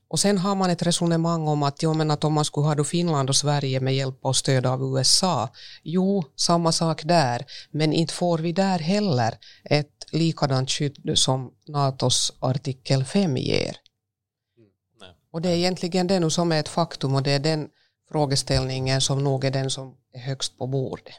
Och 0.10 0.20
sen 0.20 0.38
har 0.38 0.56
man 0.56 0.70
ett 0.70 0.82
resonemang 0.82 1.48
om 1.48 1.64
att, 1.64 1.84
jo, 1.84 1.94
men 1.94 2.12
att 2.12 2.24
om 2.24 2.34
man 2.34 2.46
skulle 2.46 2.68
ha 2.68 2.76
då 2.76 2.84
Finland 2.84 3.30
och 3.30 3.36
Sverige 3.36 3.80
med 3.80 3.96
hjälp 3.96 4.18
och 4.22 4.36
stöd 4.36 4.66
av 4.66 4.82
USA, 4.82 5.50
jo, 5.84 6.24
samma 6.36 6.72
sak 6.72 7.04
där, 7.04 7.46
men 7.72 7.94
inte 7.94 8.14
får 8.14 8.38
vi 8.38 8.52
där 8.52 8.80
heller 8.80 9.38
ett 9.64 10.06
likadant 10.12 10.72
skydd 10.72 11.12
som 11.16 11.52
NATOs 11.68 12.34
artikel 12.40 13.06
5 13.06 13.38
ger. 13.38 13.78
Mm, 14.58 15.14
och 15.32 15.42
det 15.42 15.50
är 15.50 15.56
egentligen 15.56 16.08
det 16.08 16.20
nu 16.20 16.30
som 16.30 16.52
är 16.52 16.60
ett 16.60 16.70
faktum 16.70 17.16
och 17.16 17.24
det 17.24 17.32
är 17.32 17.40
den 17.40 17.70
frågeställningen 18.12 19.02
som 19.02 19.24
nog 19.24 19.46
är 19.46 19.52
den 19.52 19.70
som 19.70 19.96
är 20.14 20.20
högst 20.20 20.58
på 20.58 20.68
bordet. 20.68 21.14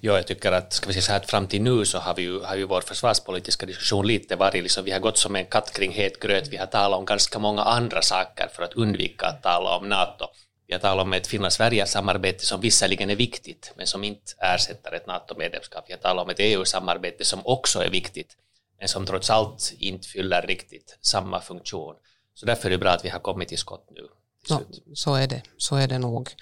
Ja, 0.00 0.16
jag 0.16 0.26
tycker 0.26 0.52
att, 0.52 0.72
ska 0.72 0.86
vi 0.86 0.92
säga 0.92 1.02
så 1.02 1.12
här, 1.12 1.20
att 1.20 1.30
fram 1.30 1.46
till 1.46 1.62
nu 1.62 1.84
så 1.84 1.98
har 1.98 2.14
vi 2.14 2.22
ju, 2.22 2.40
har 2.40 2.56
ju 2.56 2.64
vår 2.64 2.80
försvarspolitiska 2.80 3.66
diskussion 3.66 4.06
lite 4.06 4.36
varit, 4.36 4.62
liksom, 4.62 4.84
vi 4.84 4.90
har 4.90 5.00
gått 5.00 5.18
som 5.18 5.36
en 5.36 5.46
katt 5.46 5.72
kring 5.72 5.92
het 5.92 6.20
gröt, 6.20 6.48
vi 6.48 6.56
har 6.56 6.66
talat 6.66 6.98
om 6.98 7.04
ganska 7.04 7.38
många 7.38 7.62
andra 7.62 8.02
saker 8.02 8.48
för 8.52 8.62
att 8.62 8.72
undvika 8.72 9.26
att 9.26 9.42
tala 9.42 9.76
om 9.76 9.88
NATO. 9.88 10.26
Vi 10.66 10.74
har 10.74 10.80
talat 10.80 11.02
om 11.02 11.12
ett 11.12 11.26
Finland-Sverige-samarbete 11.26 12.46
som 12.46 12.60
visserligen 12.60 13.10
är 13.10 13.16
viktigt, 13.16 13.72
men 13.76 13.86
som 13.86 14.04
inte 14.04 14.32
ersätter 14.38 14.92
ett 14.92 15.06
NATO-medlemskap. 15.06 15.84
Vi 15.88 15.92
har 15.92 16.00
talat 16.00 16.24
om 16.24 16.30
ett 16.30 16.40
EU-samarbete 16.40 17.24
som 17.24 17.40
också 17.44 17.84
är 17.84 17.90
viktigt, 17.90 18.36
men 18.78 18.88
som 18.88 19.06
trots 19.06 19.30
allt 19.30 19.72
inte 19.78 20.08
fyller 20.08 20.42
riktigt 20.42 20.98
samma 21.00 21.40
funktion. 21.40 21.94
Så 22.34 22.46
därför 22.46 22.66
är 22.66 22.70
det 22.70 22.78
bra 22.78 22.90
att 22.90 23.04
vi 23.04 23.08
har 23.08 23.20
kommit 23.20 23.48
till 23.48 23.58
skott 23.58 23.88
nu. 23.90 24.08
Ja, 24.50 24.60
så 24.94 25.14
är 25.14 25.26
det, 25.26 25.42
så 25.56 25.76
är 25.76 25.88
det 25.88 25.98
nog. 25.98 26.34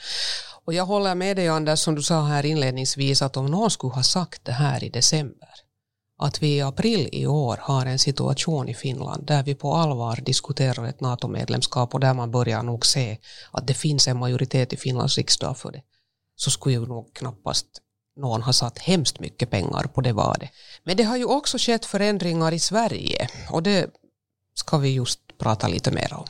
Och 0.64 0.74
jag 0.74 0.86
håller 0.86 1.14
med 1.14 1.36
dig 1.36 1.48
Anders, 1.48 1.80
som 1.80 1.94
du 1.94 2.02
sa 2.02 2.24
här 2.24 2.46
inledningsvis, 2.46 3.22
att 3.22 3.36
om 3.36 3.46
någon 3.46 3.70
skulle 3.70 3.94
ha 3.94 4.02
sagt 4.02 4.44
det 4.44 4.52
här 4.52 4.84
i 4.84 4.88
december, 4.88 5.48
att 6.18 6.42
vi 6.42 6.56
i 6.56 6.60
april 6.60 7.08
i 7.12 7.26
år 7.26 7.58
har 7.60 7.86
en 7.86 7.98
situation 7.98 8.68
i 8.68 8.74
Finland 8.74 9.26
där 9.26 9.42
vi 9.42 9.54
på 9.54 9.74
allvar 9.74 10.20
diskuterar 10.22 10.86
ett 10.86 11.00
NATO-medlemskap 11.00 11.94
och 11.94 12.00
där 12.00 12.14
man 12.14 12.30
börjar 12.30 12.62
nog 12.62 12.86
se 12.86 13.18
att 13.50 13.66
det 13.66 13.74
finns 13.74 14.08
en 14.08 14.18
majoritet 14.18 14.72
i 14.72 14.76
Finlands 14.76 15.16
riksdag 15.16 15.58
för 15.58 15.72
det, 15.72 15.82
så 16.36 16.50
skulle 16.50 16.74
ju 16.74 16.86
nog 16.86 17.14
knappast 17.14 17.66
någon 18.16 18.42
ha 18.42 18.52
satt 18.52 18.78
hemskt 18.78 19.20
mycket 19.20 19.50
pengar 19.50 19.82
på 19.94 20.00
det 20.00 20.12
var 20.12 20.36
det. 20.40 20.50
Men 20.84 20.96
det 20.96 21.02
har 21.02 21.16
ju 21.16 21.24
också 21.24 21.58
skett 21.58 21.84
förändringar 21.84 22.52
i 22.52 22.58
Sverige 22.58 23.28
och 23.50 23.62
det 23.62 23.90
ska 24.54 24.78
vi 24.78 24.88
just 24.88 25.20
prata 25.38 25.68
lite 25.68 25.90
mer 25.90 26.14
om. 26.14 26.26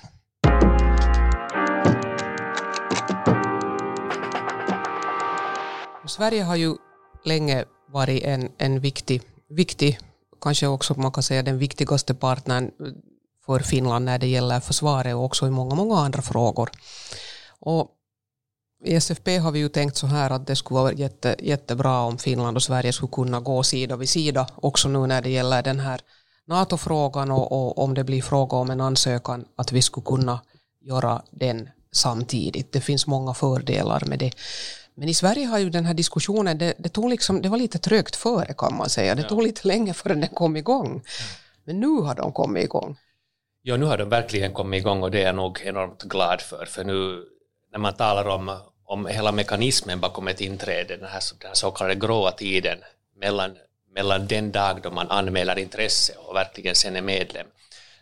Sverige 6.09 6.43
har 6.43 6.57
ju 6.57 6.77
länge 7.25 7.65
varit 7.89 8.25
en, 8.25 8.53
en 8.59 8.81
viktig, 8.81 9.23
viktig, 9.49 9.99
kanske 10.41 10.67
också 10.67 10.95
man 10.95 11.13
kan 11.13 11.23
säga 11.23 11.43
den 11.43 11.59
viktigaste 11.59 12.15
partnern 12.15 12.71
för 13.47 13.61
Finland 13.61 14.05
när 14.05 14.19
det 14.19 14.27
gäller 14.27 14.61
försvaret 14.61 15.15
och 15.15 15.25
också 15.25 15.47
i 15.47 15.51
många, 15.51 15.75
många 15.75 15.97
andra 15.99 16.23
frågor. 16.23 16.71
Och 17.61 17.91
i 18.85 18.95
SFP 18.95 19.39
har 19.39 19.53
vi 19.53 19.59
ju 19.59 19.69
tänkt 19.69 19.97
så 19.97 20.07
här 20.07 20.31
att 20.31 20.47
det 20.47 20.57
skulle 20.57 20.81
vara 20.81 20.93
jätte, 20.93 21.37
jättebra 21.39 22.01
om 22.01 22.19
Finland 22.19 22.57
och 22.57 22.63
Sverige 22.63 22.93
skulle 22.93 23.13
kunna 23.13 23.41
gå 23.41 23.63
sida 23.63 23.97
vid 23.97 24.09
sida 24.09 24.47
också 24.55 24.89
nu 24.89 25.07
när 25.07 25.23
det 25.23 25.31
gäller 25.31 25.63
den 25.63 25.81
här 25.81 26.01
NATO-frågan 26.47 27.31
och, 27.31 27.53
och 27.53 27.79
om 27.79 27.95
det 27.95 28.05
blir 28.05 28.23
fråga 28.23 28.57
om 28.57 28.71
en 28.71 28.81
ansökan 28.81 29.45
att 29.57 29.73
vi 29.73 29.83
skulle 29.83 30.05
kunna 30.05 30.41
göra 30.81 31.23
den 31.31 31.69
samtidigt. 31.93 32.73
Det 32.73 32.81
finns 32.81 33.07
många 33.07 33.35
fördelar 33.35 34.03
med 34.07 34.19
det. 34.19 34.33
Men 34.99 35.09
i 35.09 35.15
Sverige 35.15 35.47
har 35.47 35.59
ju 35.59 35.71
den 35.71 35.87
här 35.87 35.95
diskussionen, 35.95 36.59
det, 36.59 36.75
det, 36.79 36.89
tog 36.89 37.11
liksom, 37.11 37.43
det 37.43 37.49
var 37.49 37.59
lite 37.59 37.79
trögt 37.79 38.17
före 38.17 38.55
kan 38.59 38.77
man 38.77 38.89
säga. 38.89 39.15
Det 39.15 39.23
tog 39.23 39.43
lite 39.43 39.69
länge 39.69 39.95
förrän 39.95 40.21
den 40.21 40.29
kom 40.29 40.57
igång. 40.57 41.03
Men 41.65 41.81
nu 41.81 41.87
har 41.87 42.15
de 42.15 42.33
kommit 42.33 42.65
igång. 42.65 42.97
Ja, 43.63 43.77
nu 43.77 43.87
har 43.87 43.99
de 43.99 44.09
verkligen 44.09 44.53
kommit 44.53 44.79
igång 44.79 45.03
och 45.03 45.11
det 45.11 45.21
är 45.21 45.27
jag 45.27 45.35
nog 45.35 45.61
enormt 45.65 46.03
glad 46.03 46.41
för. 46.41 46.67
För 46.67 46.85
nu 46.85 47.25
när 47.73 47.79
man 47.79 47.95
talar 47.95 48.29
om, 48.29 48.59
om 48.85 49.07
hela 49.07 49.33
mekanismen 49.33 50.01
bakom 50.01 50.29
ett 50.29 50.41
inträde, 50.41 50.97
den 50.97 51.09
här, 51.09 51.23
den 51.41 51.49
här 51.49 51.55
så 51.55 51.71
kallade 51.71 51.95
gråa 51.95 52.31
tiden 52.31 52.79
mellan, 53.17 53.57
mellan 53.95 54.27
den 54.27 54.53
dag 54.53 54.83
då 54.83 54.91
man 54.91 55.11
anmäler 55.11 55.59
intresse 55.59 56.13
och 56.17 56.37
verkligen 56.37 56.75
sen 56.75 56.97
är 56.97 57.03
medlem, 57.03 57.47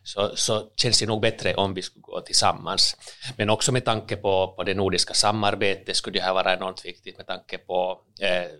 så, 0.04 0.36
så 0.36 0.70
känns 0.76 1.00
det 1.00 1.06
nog 1.06 1.20
bättre 1.20 1.54
om 1.54 1.74
vi 1.74 1.82
skulle 1.82 2.02
gå 2.02 2.20
tillsammans. 2.20 2.96
Men 3.36 3.50
också 3.50 3.72
med 3.72 3.84
tanke 3.84 4.16
på, 4.16 4.54
på 4.56 4.62
det 4.62 4.74
nordiska 4.74 5.14
samarbetet 5.14 5.96
skulle 5.96 6.18
det 6.18 6.24
här 6.24 6.34
vara 6.34 6.54
enormt 6.54 6.84
viktigt 6.84 7.16
med 7.16 7.26
tanke 7.26 7.58
på 7.58 8.00
eh, 8.20 8.50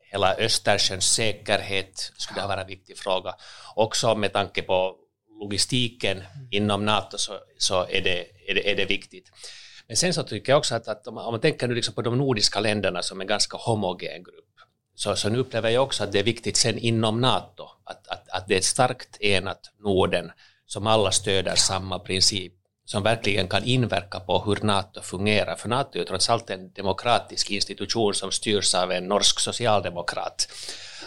hela 0.00 0.34
Östersjöns 0.34 1.14
säkerhet 1.14 2.12
skulle 2.16 2.36
det 2.36 2.40
här 2.40 2.48
vara 2.48 2.60
en 2.60 2.66
viktig 2.66 2.98
fråga. 2.98 3.34
Också 3.74 4.14
med 4.14 4.32
tanke 4.32 4.62
på 4.62 4.96
logistiken 5.40 6.22
inom 6.50 6.84
NATO 6.84 7.18
så, 7.18 7.38
så 7.58 7.80
är, 7.80 8.00
det, 8.00 8.26
är, 8.50 8.54
det, 8.54 8.70
är 8.70 8.76
det 8.76 8.84
viktigt. 8.84 9.30
Men 9.86 9.96
sen 9.96 10.14
så 10.14 10.22
tycker 10.22 10.52
jag 10.52 10.58
också 10.58 10.74
att, 10.74 10.88
att 10.88 11.06
om, 11.06 11.14
man, 11.14 11.24
om 11.24 11.32
man 11.32 11.40
tänker 11.40 11.68
nu 11.68 11.74
liksom 11.74 11.94
på 11.94 12.02
de 12.02 12.18
nordiska 12.18 12.60
länderna 12.60 13.02
som 13.02 13.20
en 13.20 13.26
ganska 13.26 13.56
homogen 13.56 14.22
grupp, 14.22 14.44
så, 14.94 15.16
så 15.16 15.28
nu 15.28 15.38
upplever 15.38 15.70
jag 15.70 15.82
också 15.82 16.04
att 16.04 16.12
det 16.12 16.18
är 16.18 16.24
viktigt 16.24 16.56
sen 16.56 16.78
inom 16.78 17.20
NATO, 17.20 17.64
att, 17.84 18.08
att, 18.08 18.28
att 18.28 18.48
det 18.48 18.54
är 18.54 18.58
ett 18.58 18.64
starkt 18.64 19.20
enat 19.20 19.72
Norden 19.78 20.32
som 20.74 20.86
alla 20.86 21.10
stöder 21.10 21.54
samma 21.54 21.98
princip, 21.98 22.52
som 22.84 23.02
verkligen 23.02 23.48
kan 23.48 23.64
inverka 23.64 24.20
på 24.20 24.38
hur 24.44 24.58
NATO 24.62 25.02
fungerar. 25.02 25.56
För 25.56 25.68
NATO 25.68 25.98
är 25.98 25.98
ju 25.98 26.04
trots 26.04 26.30
allt 26.30 26.50
en 26.50 26.72
demokratisk 26.72 27.50
institution 27.50 28.14
som 28.14 28.32
styrs 28.32 28.74
av 28.74 28.92
en 28.92 29.08
norsk 29.08 29.40
socialdemokrat. 29.40 30.48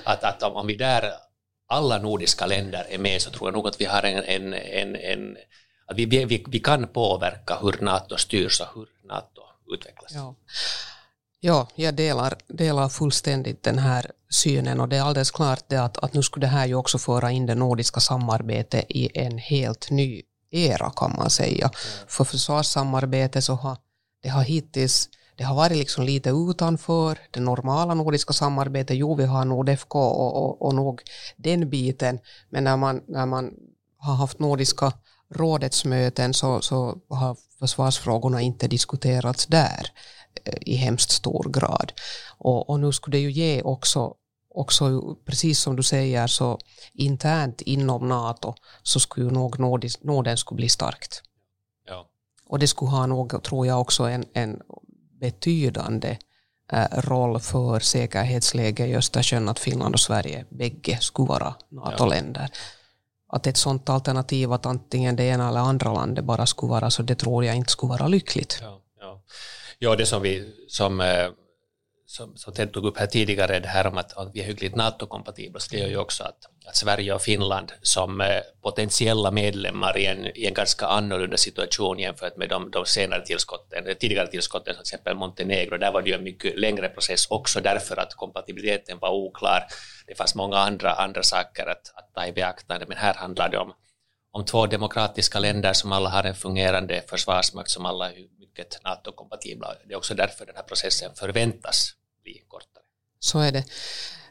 Att, 0.03 0.23
att 0.23 0.43
om 0.43 0.67
vi 0.67 0.75
där, 0.75 1.03
alla 1.67 1.97
nordiska 1.97 2.45
länder 2.45 2.86
är 2.89 2.97
med, 2.97 3.21
så 3.21 3.30
tror 3.32 3.47
jag 3.47 3.53
nog 3.53 3.67
att 3.67 3.82
vi 3.82 3.86
har 3.86 4.03
en, 4.03 4.23
en, 4.23 4.53
en, 4.53 4.95
en 4.95 5.38
att 5.88 5.97
vi, 5.97 6.06
vi, 6.06 6.45
vi 6.47 6.60
kan 6.60 6.88
påverka 6.88 7.58
hur 7.62 7.82
NATO 7.82 8.17
styrs 8.17 8.62
och 8.62 8.67
hur 8.75 8.88
NATO 9.03 9.41
utvecklas. 9.73 10.12
Ja. 10.15 10.36
Ja, 11.39 11.67
jag 11.76 11.95
delar, 11.95 12.38
delar 12.47 12.89
fullständigt 12.89 13.63
den 13.63 13.80
här 13.80 14.12
synen 14.30 14.80
och 14.80 14.89
det 14.89 14.97
är 14.97 15.02
alldeles 15.02 15.32
klart 15.32 15.63
det 15.69 15.78
att, 15.78 15.97
att 15.97 16.13
nu 16.13 16.23
skulle 16.23 16.45
det 16.45 16.52
här 16.52 16.65
ju 16.65 16.76
också 16.76 16.97
föra 16.97 17.32
in 17.32 17.45
det 17.45 17.56
nordiska 17.56 18.00
samarbetet 18.00 18.86
i 18.89 19.19
en 19.19 19.38
helt 19.38 19.89
ny 19.91 20.21
era 20.52 20.91
kan 20.95 21.15
man 21.15 21.30
säga. 21.30 21.65
Mm. 21.65 22.08
För 22.08 22.23
försvarssamarbete 22.23 23.41
så 23.41 23.54
har 23.54 23.78
det 24.23 24.30
har 24.30 24.43
hittills 24.43 25.10
det 25.38 25.43
har 25.43 25.56
varit 25.56 25.78
liksom 25.78 26.04
lite 26.04 26.30
utanför 26.30 27.17
det 27.32 27.39
normala 27.39 27.93
nordiska 27.93 28.34
samarbetet. 28.34 28.97
Jo, 28.97 29.15
vi 29.15 29.26
har 29.26 29.45
Nordefco 29.45 30.00
och, 30.00 30.36
och, 30.43 30.62
och 30.62 30.76
nog 30.76 31.02
den 31.36 31.69
biten, 31.69 32.19
men 32.50 32.63
när 32.63 32.78
man, 32.78 33.02
när 33.08 33.26
man 33.26 33.54
har 33.97 34.15
haft 34.15 34.39
nordiska 34.39 34.93
rådets 35.30 35.86
möten 35.86 36.34
så, 36.34 36.62
så 36.62 36.97
har 37.10 37.38
försvarsfrågorna 37.60 38.41
inte 38.41 38.67
diskuterats 38.67 39.45
där 39.45 39.91
i 40.62 40.75
hemskt 40.75 41.12
stor 41.12 41.49
grad. 41.49 41.93
Och, 42.38 42.69
och 42.69 42.79
nu 42.79 42.91
skulle 42.91 43.17
det 43.17 43.21
ju 43.21 43.31
ge 43.31 43.62
också 43.62 44.15
också, 44.57 45.15
precis 45.25 45.60
som 45.60 45.75
du 45.75 45.83
säger, 45.83 46.27
så 46.27 46.60
internt 46.93 47.62
inom 47.62 48.07
NATO 48.07 48.53
så 48.83 48.99
skulle 48.99 49.31
nog 49.31 49.60
Norden 50.01 50.38
skulle 50.38 50.55
bli 50.55 50.69
starkt. 50.69 51.21
Ja. 51.88 52.10
Och 52.45 52.60
det 52.60 52.67
skulle 52.67 52.91
ha 52.91 53.05
nog, 53.05 53.43
tror 53.43 53.67
jag, 53.67 53.81
också 53.81 54.03
en, 54.03 54.25
en 54.33 54.62
betydande 55.19 56.17
äh, 56.71 56.86
roll 56.91 57.39
för 57.39 57.79
säkerhetsläget 57.79 58.88
i 58.88 58.95
Östersjön 58.95 59.49
att 59.49 59.60
Finland 59.60 59.95
och 59.95 59.99
Sverige 59.99 60.45
bägge 60.49 60.97
skulle 61.01 61.27
vara 61.27 61.55
NATO-länder. 61.69 62.49
Ja. 62.51 62.60
Att 63.29 63.47
ett 63.47 63.57
sådant 63.57 63.89
alternativ 63.89 64.53
att 64.53 64.65
antingen 64.65 65.15
det 65.15 65.23
ena 65.23 65.49
eller 65.49 65.60
andra 65.60 65.93
landet 65.93 66.25
bara 66.25 66.45
skulle 66.45 66.69
vara 66.69 66.89
så, 66.89 67.03
det 67.03 67.15
tror 67.15 67.45
jag 67.45 67.55
inte 67.55 67.71
skulle 67.71 67.89
vara 67.89 68.07
lyckligt. 68.07 68.60
Ja, 68.62 68.81
ja. 69.80 69.96
Det 69.96 70.06
som 70.06 70.22
vi 70.22 70.54
som, 70.68 71.02
eh, 71.02 71.30
som, 72.06 72.38
som 72.38 72.54
Ted 72.54 72.74
tog 72.74 72.86
upp 72.86 72.98
här 72.98 73.08
tidigare, 73.08 73.60
det 73.60 73.68
här 73.68 73.88
om 73.88 73.98
att, 73.98 74.18
att 74.18 74.32
vi 74.34 74.40
är 74.40 74.44
hyggligt 74.44 74.76
NATO-kompatibla, 74.76 75.60
så 75.60 75.68
det 75.72 75.78
gör 75.78 75.88
ju 75.88 75.98
också 75.98 76.24
att, 76.24 76.38
att 76.68 76.76
Sverige 76.76 77.13
och 77.13 77.22
Finland 77.22 77.72
som 77.82 78.22
eh, 78.22 78.42
potentiella 78.62 79.32
medlemmar 79.32 79.98
i 79.98 80.06
en, 80.06 80.26
i 80.26 80.46
en 80.46 80.54
ganska 80.54 80.86
annorlunda 80.86 81.38
situation 81.38 82.00
jämfört 82.00 82.38
med 82.38 82.50
de, 82.50 82.72
de 82.72 82.86
senare 82.86 83.26
tillskotten, 83.26 83.96
tidigare 84.00 84.28
tillskotten, 84.28 84.74
till 84.74 84.82
exempel 84.82 85.16
Montenegro, 85.16 85.78
där 85.78 85.92
var 85.92 86.02
det 86.02 86.10
ju 86.10 86.16
en 86.16 86.24
mycket 86.24 86.60
längre 86.60 86.90
process 86.90 87.28
också 87.30 87.62
därför 87.62 87.98
att 87.98 88.13
kompatibiliteten 88.13 89.00
var 89.00 89.10
oklar. 89.10 89.63
Det 90.08 90.16
fanns 90.16 90.36
många 90.36 90.58
andra, 90.58 90.94
andra 90.94 91.24
saker 91.24 91.66
att, 91.66 91.92
att 91.96 92.13
ta 92.13 92.26
i 92.26 92.32
beaktande, 92.32 92.86
men 92.88 92.98
här 92.98 93.13
handlar 93.13 93.50
det 93.50 93.58
om 93.58 93.74
om 94.32 94.46
två 94.46 94.68
demokratiska 94.68 95.40
länder 95.40 95.74
som 95.74 95.92
alla 95.92 96.10
har 96.10 96.24
en 96.24 96.36
fungerande 96.36 97.04
försvarsmakt 97.10 97.70
som 97.70 97.86
alla 97.86 98.12
är 98.12 98.16
mycket 98.58 98.84
NATO-kompatibla. 98.84 99.76
Det 99.88 99.93
är 99.93 99.98
också 99.98 100.15
därför 100.15 100.46
den 100.46 100.56
här 100.56 100.63
processen 100.63 101.12
förväntas 101.15 101.93
bli 102.24 102.43
kortare. 102.48 102.84
Så 103.20 103.39
är 103.39 103.52
det. 103.52 103.63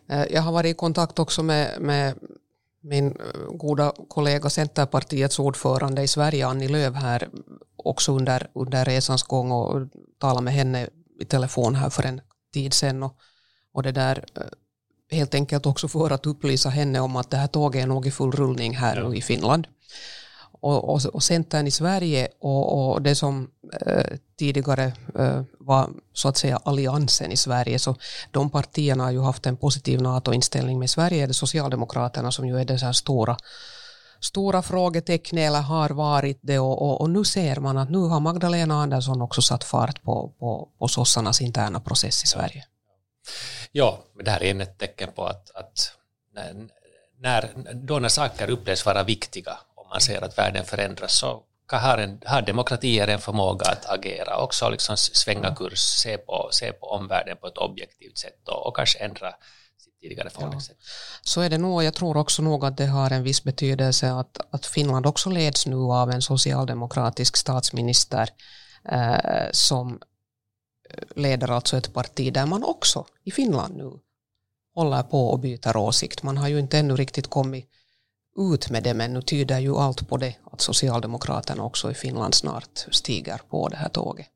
Eh, 0.09 0.25
jag 0.31 0.43
har 0.43 0.53
varit 0.53 0.71
i 0.71 0.75
kontakt 0.75 1.19
också 1.19 1.43
med, 1.43 1.81
med 1.81 2.15
min 2.81 3.07
eh, 3.07 3.57
goda 3.57 3.93
kollega 4.09 4.51
Centerpartiets 4.51 5.39
ordförande 5.39 6.03
i 6.03 6.09
Sverige, 6.09 6.47
Annie 6.47 6.69
Lööf 6.69 6.95
här, 6.95 7.29
också 7.77 8.13
under, 8.13 8.51
under 8.55 8.85
resans 8.85 9.23
gång 9.23 9.53
och 9.53 9.89
talade 10.19 10.45
med 10.45 10.55
henne 10.55 10.89
i 11.21 11.25
telefon 11.25 11.75
här 11.75 11.91
för 11.91 12.03
en 12.03 12.21
tid 12.53 12.75
sedan. 12.75 13.03
Och, 13.03 13.19
och 13.73 13.83
det 13.83 13.93
där 13.93 14.25
eh, 14.37 14.43
helt 15.17 15.35
enkelt 15.35 15.67
också 15.67 15.89
för 15.89 16.11
att 16.11 16.27
upplysa 16.27 16.69
henne 16.69 17.01
om 17.01 17.17
att 17.17 17.31
det 17.31 17.37
här 17.37 17.49
tåget 17.49 17.83
är 17.83 17.87
nog 17.87 18.07
i 18.07 18.11
full 18.11 18.33
rullning 18.33 18.77
här 18.77 18.97
ja. 18.97 19.15
i 19.15 19.23
Finland 19.23 19.67
och, 20.67 20.95
och, 20.95 21.05
och 21.05 21.23
Centern 21.23 21.67
i 21.67 21.71
Sverige 21.71 22.29
och, 22.41 22.93
och 22.93 23.03
det 23.03 23.15
som 23.15 23.51
eh, 23.87 24.17
tidigare 24.39 24.93
eh, 25.19 25.43
var 25.59 25.91
så 26.13 26.29
att 26.29 26.37
säga 26.37 26.61
alliansen 26.65 27.33
i 27.33 27.37
Sverige, 27.37 27.79
så 27.79 27.97
de 28.31 28.51
partierna 28.51 29.05
har 29.05 29.11
ju 29.11 29.21
haft 29.21 29.47
en 29.47 29.57
positiv 29.57 30.01
NATO-inställning, 30.03 30.79
med 30.79 30.91
Sverige 30.91 31.23
är 31.23 31.27
det 31.27 31.35
Socialdemokraterna 31.35 32.33
som 32.33 32.49
ju 32.49 32.61
är 32.61 32.65
det 32.65 32.79
så 32.79 32.87
här 32.87 32.93
stora 32.93 33.37
stora 34.21 34.63
frågetecknet 34.63 35.47
eller 35.47 35.61
har 35.61 35.91
varit 35.91 36.39
det 36.43 36.59
och, 36.59 36.83
och, 36.83 37.01
och, 37.01 37.11
nu 37.11 37.25
ser 37.25 37.57
man 37.57 37.79
att 37.79 37.91
nu 37.91 37.99
har 37.99 38.21
Magdalena 38.21 38.75
Andersson 38.83 39.23
också 39.23 39.43
satt 39.43 39.65
fart 39.65 40.03
på, 40.03 40.35
på, 40.39 40.69
på 40.79 40.89
sossarnas 40.89 41.41
interna 41.41 41.81
process 41.81 42.25
i 42.25 42.27
Sverige. 42.27 42.65
Ja, 43.73 43.99
det 44.25 44.31
här 44.31 44.43
är 44.43 44.61
ett 44.63 44.79
tecken 44.79 45.09
på 45.15 45.25
att, 45.25 45.51
att 45.51 45.93
när, 47.19 47.51
då 47.75 47.99
när 47.99 48.09
saker 48.09 48.51
upplevs 48.51 48.87
vara 48.87 49.03
viktiga 49.03 49.59
om 49.87 49.91
man 49.91 50.01
ser 50.01 50.25
att 50.25 50.39
världen 50.39 50.65
förändras 50.65 51.13
så 51.13 51.43
har, 51.73 51.99
en, 51.99 52.21
har 52.25 52.43
demokratier 52.43 53.09
en 53.09 53.19
förmåga 53.19 53.67
att 53.67 53.87
agera, 53.87 54.37
också 54.37 54.71
liksom 54.71 54.97
svänga 54.97 55.55
kurs, 55.55 55.79
se 55.79 56.19
på, 56.19 56.49
se 56.53 56.73
på 56.73 56.87
omvärlden 56.87 57.37
på 57.37 57.47
ett 57.47 57.59
objektivt 57.59 58.19
sätt 58.19 58.49
och, 58.49 58.67
och 58.67 58.77
kanske 58.77 58.99
ändra 58.99 59.35
sitt 59.79 60.01
tidigare 60.01 60.31
förhållningssätt. 60.31 60.77
Ja. 60.81 60.87
Så 61.23 61.41
är 61.41 61.51
det 61.51 61.59
nog, 61.59 61.85
jag 61.85 61.95
tror 61.95 62.17
också 62.17 62.43
nog 62.43 62.65
att 62.65 62.77
det 62.77 62.87
har 62.87 63.11
en 63.11 63.23
viss 63.23 63.45
betydelse 63.45 64.13
att, 64.13 64.41
att 64.51 64.67
Finland 64.67 65.07
också 65.07 65.31
leds 65.31 65.67
nu 65.67 65.77
av 65.77 66.11
en 66.11 66.23
socialdemokratisk 66.23 67.37
statsminister 67.37 68.29
eh, 68.89 69.51
som 69.53 70.01
leder 71.17 71.51
alltså 71.51 71.77
ett 71.77 71.95
parti 71.95 72.33
där 72.33 72.47
man 72.47 72.65
också 72.65 73.07
i 73.25 73.31
Finland 73.31 73.77
nu 73.77 73.93
håller 74.75 75.03
på 75.03 75.29
och 75.29 75.39
byter 75.39 75.77
åsikt. 75.77 76.23
Man 76.23 76.37
har 76.37 76.49
ju 76.49 76.59
inte 76.59 76.79
ännu 76.79 76.97
riktigt 76.97 77.31
kommit 77.31 77.71
ut 78.39 78.71
med 78.71 78.83
det, 78.83 78.95
men 78.95 79.13
nu 79.13 79.23
tyder 79.23 79.59
ju 79.59 79.77
allt 79.77 80.09
på 80.09 80.17
det 80.17 80.35
att 80.53 80.61
Socialdemokraterna 80.61 81.65
också 81.65 81.91
i 81.91 81.95
Finland 81.95 82.35
snart 82.35 82.87
stiger 82.91 83.41
på 83.51 83.69
det 83.69 83.77
här 83.77 83.89
tåget. 83.89 84.27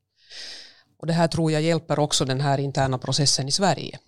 Och 0.99 1.07
det 1.07 1.13
här 1.13 1.27
tror 1.27 1.51
jag 1.51 1.61
hjälper 1.61 1.99
också 1.99 2.25
den 2.25 2.41
här 2.41 2.57
interna 2.57 2.97
processen 2.97 3.47
i 3.47 3.51
Sverige. 3.51 3.99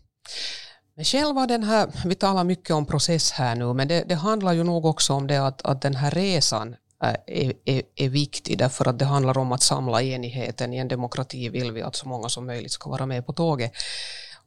Men 0.95 1.05
själva 1.05 1.47
den 1.47 1.63
här, 1.63 1.89
vi 2.05 2.15
talar 2.15 2.43
mycket 2.43 2.71
om 2.71 2.85
process 2.85 3.31
här 3.31 3.55
nu, 3.55 3.73
men 3.73 3.87
det, 3.87 4.03
det 4.07 4.15
handlar 4.15 4.53
ju 4.53 4.63
nog 4.63 4.85
också 4.85 5.13
om 5.13 5.27
det 5.27 5.37
att, 5.37 5.61
att 5.61 5.81
den 5.81 5.95
här 5.95 6.11
resan 6.11 6.75
eh, 7.03 7.15
är, 7.27 7.53
är, 7.65 7.83
är, 7.95 8.09
viktig 8.09 8.57
därför 8.57 8.87
att 8.87 8.99
det 8.99 9.05
handlar 9.05 9.37
om 9.37 9.51
att 9.51 9.63
samla 9.63 10.01
enigheten. 10.01 10.73
I 10.73 10.77
en 10.77 10.87
demokrati 10.87 11.49
vill 11.49 11.71
vi 11.71 11.81
att 11.81 11.95
så 11.95 12.07
många 12.07 12.29
som 12.29 12.45
möjligt 12.45 12.71
ska 12.71 12.89
vara 12.89 13.05
med 13.05 13.25
på 13.25 13.33
tåget. 13.33 13.71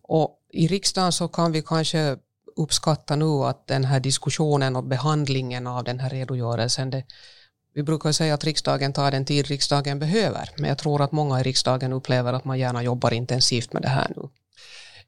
Och 0.02 0.38
i 0.52 0.66
riksdagen 0.66 1.12
så 1.12 1.28
kan 1.28 1.52
vi 1.52 1.62
kanske 1.62 2.16
uppskatta 2.56 3.16
nu 3.16 3.44
att 3.44 3.66
den 3.66 3.84
här 3.84 4.00
diskussionen 4.00 4.76
och 4.76 4.84
behandlingen 4.84 5.66
av 5.66 5.84
den 5.84 6.00
här 6.00 6.10
redogörelsen, 6.10 6.90
det, 6.90 7.04
vi 7.74 7.82
brukar 7.82 8.12
säga 8.12 8.34
att 8.34 8.44
riksdagen 8.44 8.92
tar 8.92 9.10
den 9.10 9.24
tid 9.24 9.46
riksdagen 9.46 9.98
behöver, 9.98 10.50
men 10.56 10.68
jag 10.68 10.78
tror 10.78 11.02
att 11.02 11.12
många 11.12 11.40
i 11.40 11.42
riksdagen 11.42 11.92
upplever 11.92 12.32
att 12.32 12.44
man 12.44 12.58
gärna 12.58 12.82
jobbar 12.82 13.12
intensivt 13.12 13.72
med 13.72 13.82
det 13.82 13.88
här 13.88 14.12
nu. 14.16 14.28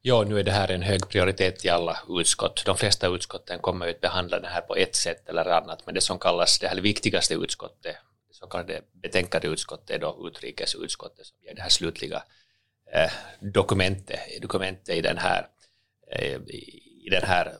Ja, 0.02 0.24
nu 0.28 0.38
är 0.38 0.44
det 0.44 0.52
här 0.52 0.70
en 0.70 0.82
hög 0.82 1.08
prioritet 1.08 1.64
i 1.64 1.68
alla 1.68 1.98
utskott. 2.08 2.62
De 2.66 2.76
flesta 2.76 3.06
utskotten 3.06 3.58
kommer 3.58 3.88
att 3.88 4.00
behandla 4.00 4.40
det 4.40 4.48
här 4.48 4.60
på 4.60 4.76
ett 4.76 4.96
sätt 4.96 5.28
eller 5.28 5.44
annat, 5.44 5.86
men 5.86 5.94
det 5.94 6.00
som 6.00 6.18
kallas 6.18 6.58
det 6.58 6.68
här 6.68 6.80
viktigaste 6.80 7.34
utskottet, 7.34 7.96
det 8.28 8.34
så 8.34 8.46
kallade 8.46 8.80
betänkandeutskottet, 9.02 9.90
är 9.90 9.98
då 9.98 10.28
utrikesutskottet 10.28 11.26
som 11.26 11.36
ger 11.40 11.54
det 11.54 11.62
här 11.62 11.68
slutliga 11.68 12.22
eh, 12.92 13.10
dokumentet, 13.40 14.20
dokumentet 14.42 14.96
i 14.96 15.00
den 15.00 15.18
här 15.18 15.46
eh, 16.10 16.38
i 17.08 17.10
den 17.10 17.22
här 17.22 17.52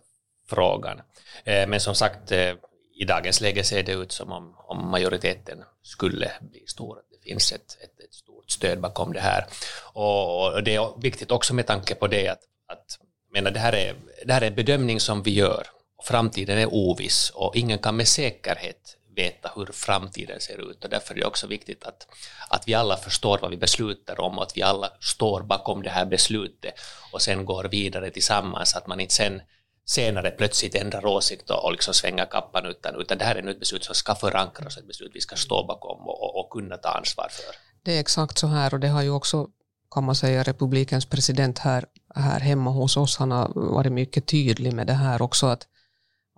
frågan. 0.49 1.01
Eh, 1.45 1.69
men 1.69 1.81
som 1.81 1.95
sagt, 1.95 2.33
eh, 2.33 2.55
i 3.01 3.05
dagens 3.05 3.41
läge 3.41 3.65
ser 3.65 3.83
det 3.83 3.93
ut 3.93 4.13
som 4.13 4.33
om, 4.33 4.55
om 4.59 4.91
majoriteten 4.91 5.65
skulle 5.83 6.31
bli 6.41 6.65
stor. 6.67 6.99
Det 7.11 7.31
finns 7.31 7.53
ett, 7.53 7.79
ett, 7.83 8.05
ett 8.05 8.15
stort 8.15 8.51
stöd 8.51 8.81
bakom 8.81 9.13
det 9.13 9.21
här. 9.21 9.47
Och, 9.93 10.55
och, 10.55 10.63
det 10.63 10.75
är 10.75 11.01
viktigt 11.01 11.31
också 11.31 11.55
med 11.55 11.67
tanke 11.67 11.95
på 11.95 12.07
det 12.07 12.29
att, 12.29 12.43
att 12.69 12.99
menar, 13.33 13.51
det, 13.51 13.61
här 13.61 13.73
är, 13.73 13.95
det 14.25 14.33
här 14.33 14.43
är 14.43 14.47
en 14.47 14.55
bedömning 14.55 15.01
som 15.01 15.23
vi 15.23 15.31
gör 15.31 15.67
och 15.99 16.05
framtiden 16.05 16.59
är 16.59 16.75
oviss 16.75 17.31
och 17.31 17.57
ingen 17.57 17.79
kan 17.79 17.97
med 17.97 18.09
säkerhet 18.09 18.97
veta 19.19 19.53
hur 19.57 19.67
framtiden 19.73 20.41
ser 20.41 20.71
ut 20.71 20.85
och 20.85 20.91
därför 20.91 21.15
är 21.15 21.19
det 21.19 21.27
också 21.27 21.47
viktigt 21.47 21.85
att, 21.85 22.07
att 22.49 22.69
vi 22.69 22.75
alla 22.75 22.97
förstår 22.97 23.39
vad 23.39 23.51
vi 23.51 23.57
beslutar 23.57 24.21
om 24.21 24.39
och 24.39 24.45
att 24.45 24.57
vi 24.57 24.63
alla 24.63 24.91
står 25.01 25.43
bakom 25.43 25.83
det 25.83 25.91
här 25.91 26.07
beslutet 26.07 26.75
och 27.13 27.23
sen 27.23 27.45
går 27.45 27.65
vidare 27.65 28.11
tillsammans, 28.11 28.77
att 28.77 28.87
man 28.87 29.01
inte 29.01 29.15
sen 29.15 29.43
senare 29.89 30.31
plötsligt 30.31 30.75
ändrar 30.75 31.07
åsikt 31.07 31.51
och, 31.51 31.73
liksom 31.73 31.95
svänger 31.95 32.27
kappan 32.27 32.67
utan, 32.67 33.01
utan 33.01 33.19
det 33.19 33.25
här 33.25 33.37
är 33.37 33.43
nu 33.43 33.51
ett 33.51 33.61
beslut 33.61 33.85
som 33.85 33.95
ska 33.95 34.15
förankras, 34.15 34.77
ett 34.77 34.87
beslut 34.87 35.11
vi 35.15 35.21
ska 35.21 35.37
stå 35.37 35.67
bakom 35.67 36.09
och, 36.09 36.23
och, 36.23 36.41
och 36.41 36.51
kunna 36.51 36.77
ta 36.77 36.89
ansvar 36.89 37.29
för. 37.31 37.57
det 37.83 37.97
är 37.97 38.01
exakt 38.01 38.39
så 38.39 38.47
här 38.47 38.75
och 38.75 38.81
det 38.81 38.89
har 38.89 39.03
ju 39.03 39.11
också, 39.11 39.49
kan 39.95 40.05
man 40.05 40.15
säga, 40.15 40.43
republikens 40.43 41.07
president 41.07 41.59
här, 41.59 41.85
här 42.15 42.41
hemma 42.41 42.71
hos 42.71 42.97
oss, 42.97 43.17
han 43.17 43.31
har 43.31 43.49
varit 43.55 43.93
mycket 43.93 44.27
tydlig 44.27 44.73
med 44.73 44.87
det 44.87 44.93
här 44.93 45.23
också, 45.23 45.47
att, 45.47 45.67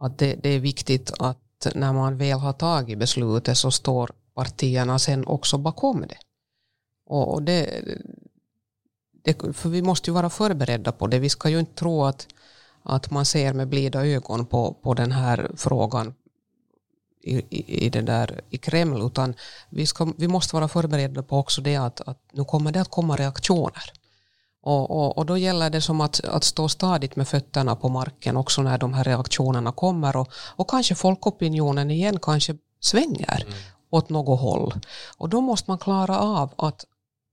att 0.01 0.19
det, 0.19 0.35
det 0.43 0.49
är 0.49 0.61
viktigt 0.61 1.13
att 1.19 1.39
när 1.75 1.93
man 1.93 2.19
väl 2.19 2.39
har 2.39 2.53
tagit 2.53 2.99
beslutet 2.99 3.59
så 3.59 3.71
står 3.71 4.11
partierna 4.35 4.99
sen 4.99 5.27
också 5.27 5.59
bakom 5.59 6.01
det. 6.01 6.19
Och 7.07 7.43
det, 7.43 7.85
det, 9.25 9.57
för 9.57 9.69
vi 9.69 9.83
måste 9.83 10.11
ju 10.11 10.15
vara 10.15 10.31
förberedda 10.31 10.93
på 10.93 11.07
det. 11.07 11.19
Vi 11.19 11.29
ska 11.29 11.49
ju 11.49 11.59
inte 11.59 11.75
tro 11.75 12.05
att, 12.05 12.27
att 12.83 13.11
man 13.11 13.25
ser 13.25 13.53
med 13.53 13.69
blida 13.69 14.07
ögon 14.07 14.47
på, 14.47 14.77
på 14.83 14.95
den 14.95 15.13
här 15.13 15.51
frågan 15.57 16.15
i, 17.23 17.37
i, 17.37 17.87
i, 17.87 17.91
det 17.91 18.01
där, 18.01 18.41
i 18.51 18.59
Kreml, 18.59 19.07
utan 19.07 19.35
vi, 19.71 19.87
ska, 19.87 20.13
vi 20.17 20.29
måste 20.29 20.57
vara 20.57 20.69
förberedda 20.69 21.23
på 21.23 21.39
också 21.39 21.61
det 21.61 21.77
att, 21.77 22.01
att 22.01 22.19
nu 22.33 22.45
kommer 22.45 22.73
det 22.73 22.81
att 22.81 22.91
komma 22.91 23.17
reaktioner. 23.17 23.93
Och, 24.63 24.91
och, 24.91 25.19
och, 25.19 25.27
då 25.27 25.39
gäller 25.39 25.71
det 25.71 25.81
som 25.81 26.01
att, 26.01 26.25
att 26.25 26.45
stå 26.45 26.69
stadigt 26.69 27.17
med 27.17 27.29
fötterna 27.29 27.77
på 27.77 27.89
marken 27.89 28.37
också 28.37 28.63
när 28.63 28.79
de 28.79 28.95
här 28.95 29.05
reaktionerna 29.05 29.73
kommer 29.73 30.17
och, 30.17 30.29
och 30.57 30.71
kanske 30.71 30.95
folkopinionen 30.95 31.91
igen 31.91 32.19
kanske 32.23 32.57
svänger 32.81 33.43
mm. 33.43 33.55
åt 33.91 34.09
något 34.09 34.41
håll. 34.41 34.75
Och 35.17 35.29
då 35.29 35.41
måste 35.41 35.71
man 35.71 35.79
klara 35.79 36.19
av 36.19 36.53
att 36.57 36.85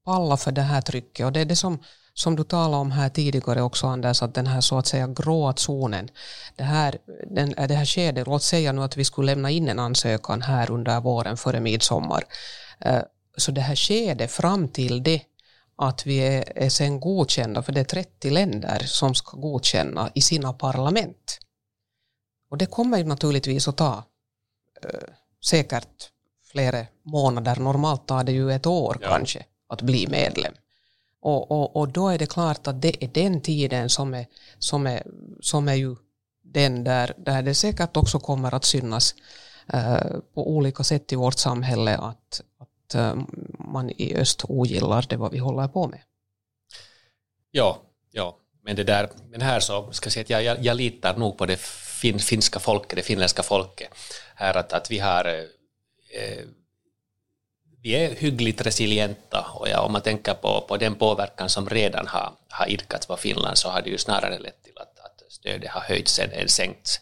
palla 0.04 0.36
för 0.36 0.52
det 0.52 0.62
här 0.62 0.80
trycket 0.80 1.26
och 1.26 1.32
det 1.32 1.40
är 1.40 1.44
det 1.44 1.56
som 1.56 1.78
som 2.18 2.36
du 2.36 2.44
talade 2.44 2.76
om 2.76 2.90
här 2.90 3.08
tidigare 3.08 3.62
också 3.62 3.86
Anders, 3.86 4.22
att 4.22 4.34
den 4.34 4.46
här 4.46 4.60
så 4.60 4.78
att 4.78 4.86
säga 4.86 5.06
gråa 5.06 5.54
zonen, 5.56 6.08
det 6.56 6.64
här, 6.64 6.98
den, 7.30 7.54
det 7.68 7.74
här 7.74 7.84
skedet, 7.84 8.26
låt 8.26 8.42
säga 8.42 8.72
nu 8.72 8.82
att 8.82 8.96
vi 8.96 9.04
skulle 9.04 9.26
lämna 9.26 9.50
in 9.50 9.68
en 9.68 9.78
ansökan 9.78 10.42
här 10.42 10.70
under 10.70 11.00
våren 11.00 11.36
före 11.36 11.60
midsommar, 11.60 12.24
eh, 12.80 13.02
så 13.36 13.52
det 13.52 13.60
här 13.60 13.76
skedet 13.76 14.30
fram 14.30 14.68
till 14.68 15.02
det 15.02 15.20
att 15.78 16.06
vi 16.06 16.18
är, 16.18 16.52
är 16.56 16.68
sen 16.68 17.00
godkända, 17.00 17.62
för 17.62 17.72
det 17.72 17.80
är 17.80 17.84
30 17.84 18.30
länder 18.30 18.78
som 18.78 19.14
ska 19.14 19.36
godkänna 19.36 20.10
i 20.14 20.20
sina 20.20 20.52
parlament. 20.52 21.38
Och 22.50 22.58
det 22.58 22.66
kommer 22.66 22.98
ju 22.98 23.04
naturligtvis 23.04 23.68
att 23.68 23.76
ta 23.76 24.04
eh, 24.82 25.08
säkert 25.44 26.10
flera 26.52 26.86
månader, 27.02 27.56
normalt 27.56 28.06
tar 28.06 28.24
det 28.24 28.32
ju 28.32 28.52
ett 28.52 28.66
år 28.66 28.98
ja. 29.00 29.08
kanske 29.08 29.44
att 29.68 29.82
bli 29.82 30.06
medlem. 30.06 30.54
Och, 31.20 31.50
och, 31.50 31.76
och 31.76 31.88
då 31.88 32.08
är 32.08 32.18
det 32.18 32.26
klart 32.26 32.66
att 32.66 32.82
det 32.82 33.04
är 33.04 33.08
den 33.08 33.40
tiden 33.40 33.88
som 33.88 34.14
är, 34.14 34.26
som 34.58 34.86
är, 34.86 35.02
som 35.40 35.68
är 35.68 35.74
ju 35.74 35.96
den 36.42 36.84
där, 36.84 37.14
där 37.16 37.42
det 37.42 37.54
säkert 37.54 37.96
också 37.96 38.18
kommer 38.18 38.54
att 38.54 38.64
synas 38.64 39.14
eh, 39.72 40.06
på 40.34 40.50
olika 40.50 40.84
sätt 40.84 41.12
i 41.12 41.16
vårt 41.16 41.38
samhälle 41.38 41.96
att, 41.96 42.40
att 42.58 42.94
eh, 42.94 43.16
man 43.72 43.90
i 43.90 44.16
öst 44.16 44.44
ogillar 44.48 45.06
det 45.08 45.16
vad 45.16 45.32
vi 45.32 45.38
håller 45.38 45.68
på 45.68 45.88
med. 45.88 46.00
Ja, 47.50 47.82
ja. 48.12 48.36
men 48.62 48.76
det 48.76 48.84
där, 48.84 49.08
men 49.30 49.40
här 49.40 49.60
så 49.60 49.92
ska 49.92 50.06
jag 50.06 50.12
säga 50.12 50.22
att 50.22 50.30
jag, 50.30 50.42
jag, 50.42 50.64
jag 50.64 50.76
litar 50.76 51.16
nog 51.16 51.38
på 51.38 51.46
det 51.46 51.60
fin, 52.00 52.18
finska 52.18 52.60
folket, 52.60 52.96
det 52.96 53.02
finländska 53.02 53.42
folket 53.42 53.88
här 54.34 54.56
att, 54.56 54.72
att 54.72 54.90
vi 54.90 54.98
har 54.98 55.24
eh, 55.24 55.42
eh 56.22 56.44
vi 57.82 57.90
är 57.90 58.14
hyggligt 58.14 58.66
resilienta 58.66 59.46
och 59.54 59.68
ja, 59.68 59.80
om 59.80 59.92
man 59.92 60.00
tänker 60.00 60.34
på, 60.34 60.60
på 60.68 60.76
den 60.76 60.94
påverkan 60.94 61.48
som 61.48 61.68
redan 61.68 62.06
har, 62.06 62.32
har 62.48 62.70
idkats 62.70 63.06
på 63.06 63.16
Finland 63.16 63.58
så 63.58 63.68
har 63.68 63.82
det 63.82 63.90
ju 63.90 63.98
snarare 63.98 64.38
lett 64.38 64.62
till 64.62 64.78
att, 64.78 64.98
att 64.98 65.32
stödet 65.32 65.70
har 65.70 65.80
höjts 65.80 66.18
än, 66.18 66.32
än 66.32 66.48
sänkts. 66.48 67.00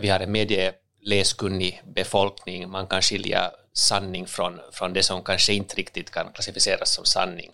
Vi 0.00 0.08
har 0.08 0.20
en 0.20 0.32
medie 0.32 0.72
medieläskunnig 1.06 1.82
befolkning, 1.84 2.70
man 2.70 2.86
kan 2.86 3.02
skilja 3.02 3.50
sanning 3.72 4.26
från, 4.26 4.60
från 4.72 4.92
det 4.92 5.02
som 5.02 5.22
kanske 5.22 5.52
inte 5.52 5.76
riktigt 5.76 6.10
kan 6.10 6.32
klassificeras 6.32 6.94
som 6.94 7.04
sanning 7.04 7.50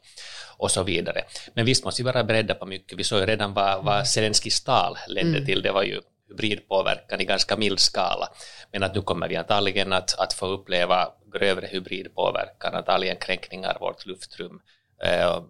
och 0.58 0.70
så 0.70 0.82
vidare. 0.82 1.24
Men 1.54 1.66
visst 1.66 1.84
måste 1.84 2.02
vi 2.02 2.12
vara 2.12 2.24
beredda 2.24 2.54
på 2.54 2.66
mycket. 2.66 2.98
Vi 2.98 3.04
såg 3.04 3.20
ju 3.20 3.26
redan 3.26 3.54
vad, 3.54 3.84
vad 3.84 4.06
Zelenskis 4.06 4.64
tal 4.64 4.98
ledde 5.08 5.36
mm. 5.36 5.46
till, 5.46 5.62
det 5.62 5.72
var 5.72 5.82
ju 5.82 6.00
hybridpåverkan 6.28 7.20
i 7.20 7.24
ganska 7.24 7.56
mild 7.56 7.80
skala. 7.80 8.28
Men 8.72 8.82
att 8.82 8.94
nu 8.94 9.02
kommer 9.02 9.28
vi 9.28 9.36
antagligen 9.36 9.92
att, 9.92 10.18
att 10.18 10.32
få 10.32 10.46
uppleva 10.46 11.08
grövre 11.32 11.66
hybridpåverkan, 11.66 12.74
antagligen 12.74 13.16
kränkningar 13.16 13.74
av 13.74 13.80
vårt 13.80 14.06
luftrum, 14.06 14.60
eh, 15.04 15.42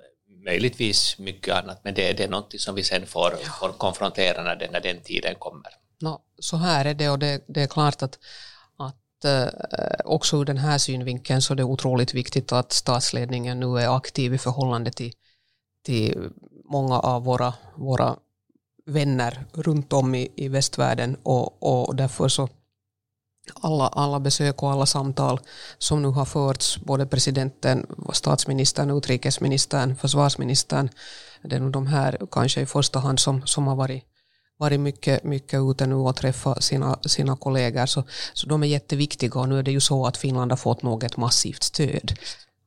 möjligtvis 0.44 1.18
mycket 1.18 1.54
annat, 1.54 1.80
men 1.84 1.94
det, 1.94 2.12
det 2.12 2.24
är 2.24 2.28
något 2.28 2.60
som 2.60 2.74
vi 2.74 2.82
sen 2.82 3.06
får, 3.06 3.30
får 3.60 3.72
konfrontera 3.78 4.42
när 4.42 4.56
den, 4.56 4.72
när 4.72 4.80
den 4.80 5.00
tiden 5.00 5.34
kommer. 5.38 5.72
No, 6.02 6.20
så 6.38 6.56
här 6.56 6.84
är 6.84 6.94
det 6.94 7.10
och 7.10 7.18
det, 7.18 7.44
det 7.48 7.62
är 7.62 7.66
klart 7.66 8.02
att, 8.02 8.18
att 8.76 9.24
äh, 9.24 9.48
också 10.04 10.36
ur 10.36 10.44
den 10.44 10.58
här 10.58 10.78
synvinkeln 10.78 11.42
så 11.42 11.52
är 11.52 11.56
det 11.56 11.64
otroligt 11.64 12.14
viktigt 12.14 12.52
att 12.52 12.72
statsledningen 12.72 13.60
nu 13.60 13.78
är 13.78 13.96
aktiv 13.96 14.34
i 14.34 14.38
förhållande 14.38 14.92
till, 14.92 15.12
till 15.84 16.30
många 16.64 16.98
av 16.98 17.24
våra, 17.24 17.54
våra 17.76 18.16
vänner 18.86 19.44
runt 19.52 19.92
om 19.92 20.14
i, 20.14 20.32
i 20.36 20.48
västvärlden 20.48 21.16
och, 21.22 21.62
och 21.62 21.96
därför 21.96 22.28
så 22.28 22.48
alla, 23.54 23.88
alla 23.88 24.20
besök 24.20 24.62
och 24.62 24.70
alla 24.70 24.86
samtal 24.86 25.40
som 25.78 26.02
nu 26.02 26.08
har 26.08 26.24
förts, 26.24 26.78
både 26.78 27.06
presidenten, 27.06 27.86
statsministern, 28.12 28.90
utrikesministern, 28.90 29.96
försvarsministern, 29.96 30.88
det 31.42 31.56
är 31.56 31.60
nog 31.60 31.72
de 31.72 31.86
här 31.86 32.18
kanske 32.30 32.60
i 32.60 32.66
första 32.66 32.98
hand 32.98 33.20
som, 33.20 33.46
som 33.46 33.66
har 33.66 33.76
varit, 33.76 34.04
varit 34.62 34.80
mycket, 34.80 35.24
mycket 35.24 35.60
ute 35.60 35.86
nu 35.86 35.94
och 35.94 36.16
träffat 36.16 36.64
sina, 36.64 36.98
sina 37.06 37.36
kollegor, 37.36 37.86
så, 37.86 38.04
så 38.32 38.46
de 38.46 38.62
är 38.62 38.66
jätteviktiga 38.66 39.40
och 39.40 39.48
nu 39.48 39.58
är 39.58 39.62
det 39.62 39.70
ju 39.70 39.80
så 39.80 40.06
att 40.06 40.16
Finland 40.16 40.52
har 40.52 40.56
fått 40.56 40.82
något 40.82 41.16
massivt 41.16 41.62
stöd. 41.62 42.12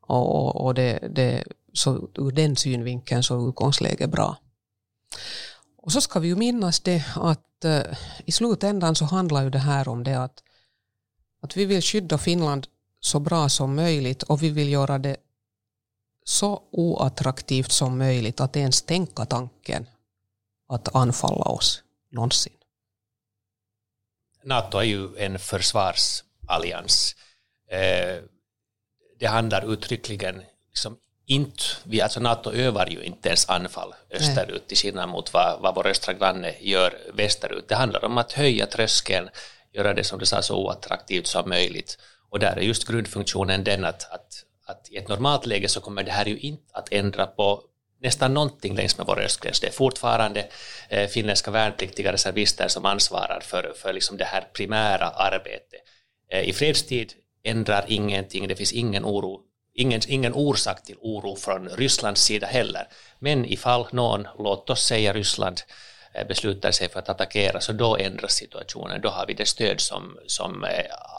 Och, 0.01 0.35
och, 0.35 0.65
och 0.65 0.73
det, 0.73 0.99
det, 1.15 1.43
så 1.73 2.09
ur 2.15 2.31
den 2.31 2.55
synvinkeln 2.55 3.23
så 3.23 3.35
är 3.35 3.49
utgångsläget 3.49 4.09
bra. 4.09 4.37
Och 5.77 5.91
så 5.91 6.01
ska 6.01 6.19
vi 6.19 6.27
ju 6.27 6.35
minnas 6.35 6.79
det 6.79 7.03
att 7.15 7.65
uh, 7.65 7.81
i 8.25 8.31
slutändan 8.31 8.95
så 8.95 9.05
handlar 9.05 9.43
ju 9.43 9.49
det 9.49 9.59
här 9.59 9.87
om 9.87 10.03
det 10.03 10.23
att, 10.23 10.43
att 11.41 11.57
vi 11.57 11.65
vill 11.65 11.81
skydda 11.81 12.17
Finland 12.17 12.67
så 12.99 13.19
bra 13.19 13.49
som 13.49 13.75
möjligt 13.75 14.23
och 14.23 14.43
vi 14.43 14.49
vill 14.49 14.69
göra 14.71 14.97
det 14.99 15.17
så 16.23 16.61
oattraktivt 16.71 17.71
som 17.71 17.97
möjligt 17.97 18.41
att 18.41 18.55
ens 18.55 18.81
tänka 18.81 19.25
tanken 19.25 19.85
att 20.67 20.95
anfalla 20.95 21.45
oss 21.45 21.84
någonsin. 22.15 22.53
NATO 24.43 24.77
är 24.77 24.83
ju 24.83 25.17
en 25.17 25.39
försvarsallians. 25.39 27.15
Eh, 27.69 28.23
det 29.19 29.25
handlar 29.25 29.73
uttryckligen 29.73 30.43
liksom 30.67 30.97
inte, 31.25 31.63
vi, 31.83 32.01
alltså 32.01 32.19
NATO 32.19 32.51
övar 32.51 32.87
ju 32.87 33.03
inte 33.03 33.29
ens 33.29 33.49
anfall 33.49 33.93
österut 34.11 34.67
till 34.67 34.77
skillnad 34.77 35.09
mot 35.09 35.33
vad, 35.33 35.61
vad 35.61 35.75
vår 35.75 35.87
östra 35.87 36.13
granne 36.13 36.55
gör 36.59 36.97
västerut. 37.13 37.67
Det 37.67 37.75
handlar 37.75 38.05
om 38.05 38.17
att 38.17 38.31
höja 38.31 38.65
tröskeln, 38.65 39.29
göra 39.73 39.93
det 39.93 40.03
som 40.03 40.19
du 40.19 40.25
sa 40.25 40.41
så 40.41 40.57
oattraktivt 40.57 41.27
som 41.27 41.49
möjligt. 41.49 41.97
Och 42.29 42.39
där 42.39 42.55
är 42.55 42.61
just 42.61 42.87
grundfunktionen 42.87 43.63
den 43.63 43.85
att, 43.85 44.11
att, 44.11 44.43
att 44.65 44.87
i 44.91 44.97
ett 44.97 45.07
normalt 45.07 45.45
läge 45.45 45.67
så 45.67 45.81
kommer 45.81 46.03
det 46.03 46.11
här 46.11 46.25
ju 46.25 46.37
inte 46.37 46.73
att 46.73 46.91
ändra 46.91 47.27
på 47.27 47.63
nästan 48.05 48.33
någonting 48.33 48.75
längs 48.75 48.97
med 48.97 49.07
vår 49.07 49.19
östgräns. 49.19 49.59
Det 49.59 49.67
är 49.67 49.71
fortfarande 49.71 50.47
eh, 50.89 51.07
finländska 51.07 51.51
värnpliktiga 51.51 52.13
reservister 52.13 52.67
som 52.67 52.85
ansvarar 52.85 53.39
för, 53.39 53.73
för 53.75 53.93
liksom 53.93 54.17
det 54.17 54.25
här 54.25 54.47
primära 54.53 55.09
arbetet. 55.09 55.81
Eh, 56.31 56.49
I 56.49 56.53
fredstid 56.53 57.13
ändrar 57.43 57.85
ingenting, 57.87 58.47
det 58.47 58.55
finns 58.55 58.73
ingen 58.73 59.05
oro 59.05 59.41
ingen, 59.75 60.01
ingen 60.07 60.33
orsak 60.33 60.83
till 60.83 60.95
oro 61.01 61.35
från 61.35 61.69
Rysslands 61.69 62.21
sida 62.21 62.47
heller. 62.47 62.87
Men 63.19 63.45
ifall 63.45 63.87
någon, 63.91 64.27
låt 64.37 64.69
oss 64.69 64.85
säga 64.85 65.13
Ryssland, 65.13 65.61
eh, 66.13 66.27
beslutar 66.27 66.71
sig 66.71 66.89
för 66.89 66.99
att 66.99 67.09
attackera 67.09 67.61
så 67.61 67.71
då 67.73 67.97
ändras 67.97 68.33
situationen. 68.33 69.01
Då 69.01 69.09
har 69.09 69.25
vi 69.27 69.33
det 69.33 69.45
stöd 69.45 69.81
som, 69.81 70.17
som 70.27 70.63
eh, 70.63 70.69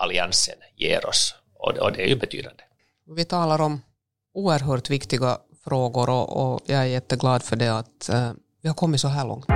alliansen 0.00 0.58
ger 0.76 1.06
oss 1.06 1.34
och, 1.58 1.78
och 1.78 1.92
det 1.92 2.02
är 2.02 2.08
ju 2.08 2.16
betydande. 2.16 2.62
Vi 3.16 3.24
talar 3.24 3.60
om 3.60 3.82
oerhört 4.34 4.90
viktiga 4.90 5.38
frågor 5.68 6.10
och, 6.10 6.52
och 6.54 6.60
jag 6.66 6.80
är 6.80 6.84
jätteglad 6.84 7.42
för 7.42 7.56
det 7.56 7.68
att 7.68 8.08
eh, 8.08 8.30
vi 8.62 8.68
har 8.68 8.74
kommit 8.74 9.00
så 9.00 9.08
här 9.08 9.26
långt. 9.26 9.46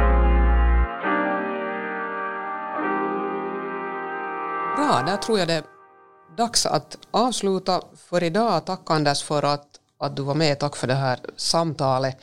Bra, 4.77 5.03
där 5.07 5.17
tror 5.17 5.39
jag 5.39 5.49
det 5.49 5.55
är 5.55 5.65
dags 6.37 6.67
att 6.67 6.99
avsluta 7.11 7.83
för 7.97 8.23
idag. 8.23 8.67
Tack 8.67 8.91
Anders 8.91 9.23
för 9.23 9.43
att, 9.43 9.67
att 9.99 10.17
du 10.17 10.23
var 10.23 10.35
med. 10.35 10.59
Tack 10.59 10.77
för 10.77 10.87
det 10.87 10.95
här 10.95 11.19
samtalet. 11.37 12.17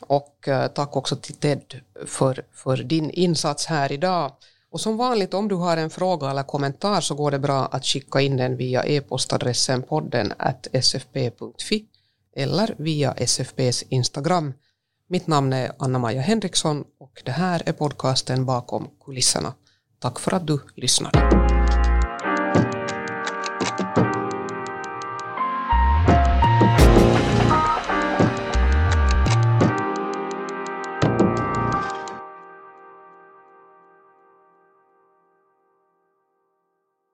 Och 0.00 0.48
eh, 0.48 0.66
tack 0.66 0.96
också 0.96 1.16
till 1.16 1.34
Ted 1.34 1.80
för, 2.06 2.44
för 2.52 2.76
din 2.76 3.10
insats 3.10 3.66
här 3.66 3.92
idag. 3.92 4.32
Och 4.72 4.80
som 4.80 4.96
vanligt 4.96 5.34
om 5.34 5.48
du 5.48 5.54
har 5.54 5.76
en 5.76 5.90
fråga 5.90 6.30
eller 6.30 6.42
kommentar 6.42 7.00
så 7.00 7.14
går 7.14 7.30
det 7.30 7.38
bra 7.38 7.66
att 7.66 7.84
skicka 7.84 8.20
in 8.20 8.36
den 8.36 8.56
via 8.56 8.84
e-postadressen 8.84 9.82
podden 9.82 10.32
sfp.fi 10.82 11.89
eller 12.36 12.74
via 12.78 13.12
SFPs 13.12 13.82
Instagram. 13.82 14.52
Mitt 15.08 15.26
namn 15.26 15.52
är 15.52 15.72
Anna-Maja 15.78 16.20
Henriksson 16.20 16.84
och 17.00 17.22
det 17.24 17.32
här 17.32 17.62
är 17.66 17.72
podcasten 17.72 18.46
bakom 18.46 18.88
kulisserna. 19.04 19.54
Tack 19.98 20.20
för 20.20 20.34
att 20.34 20.46
du 20.46 20.60
lyssnade. 20.76 21.39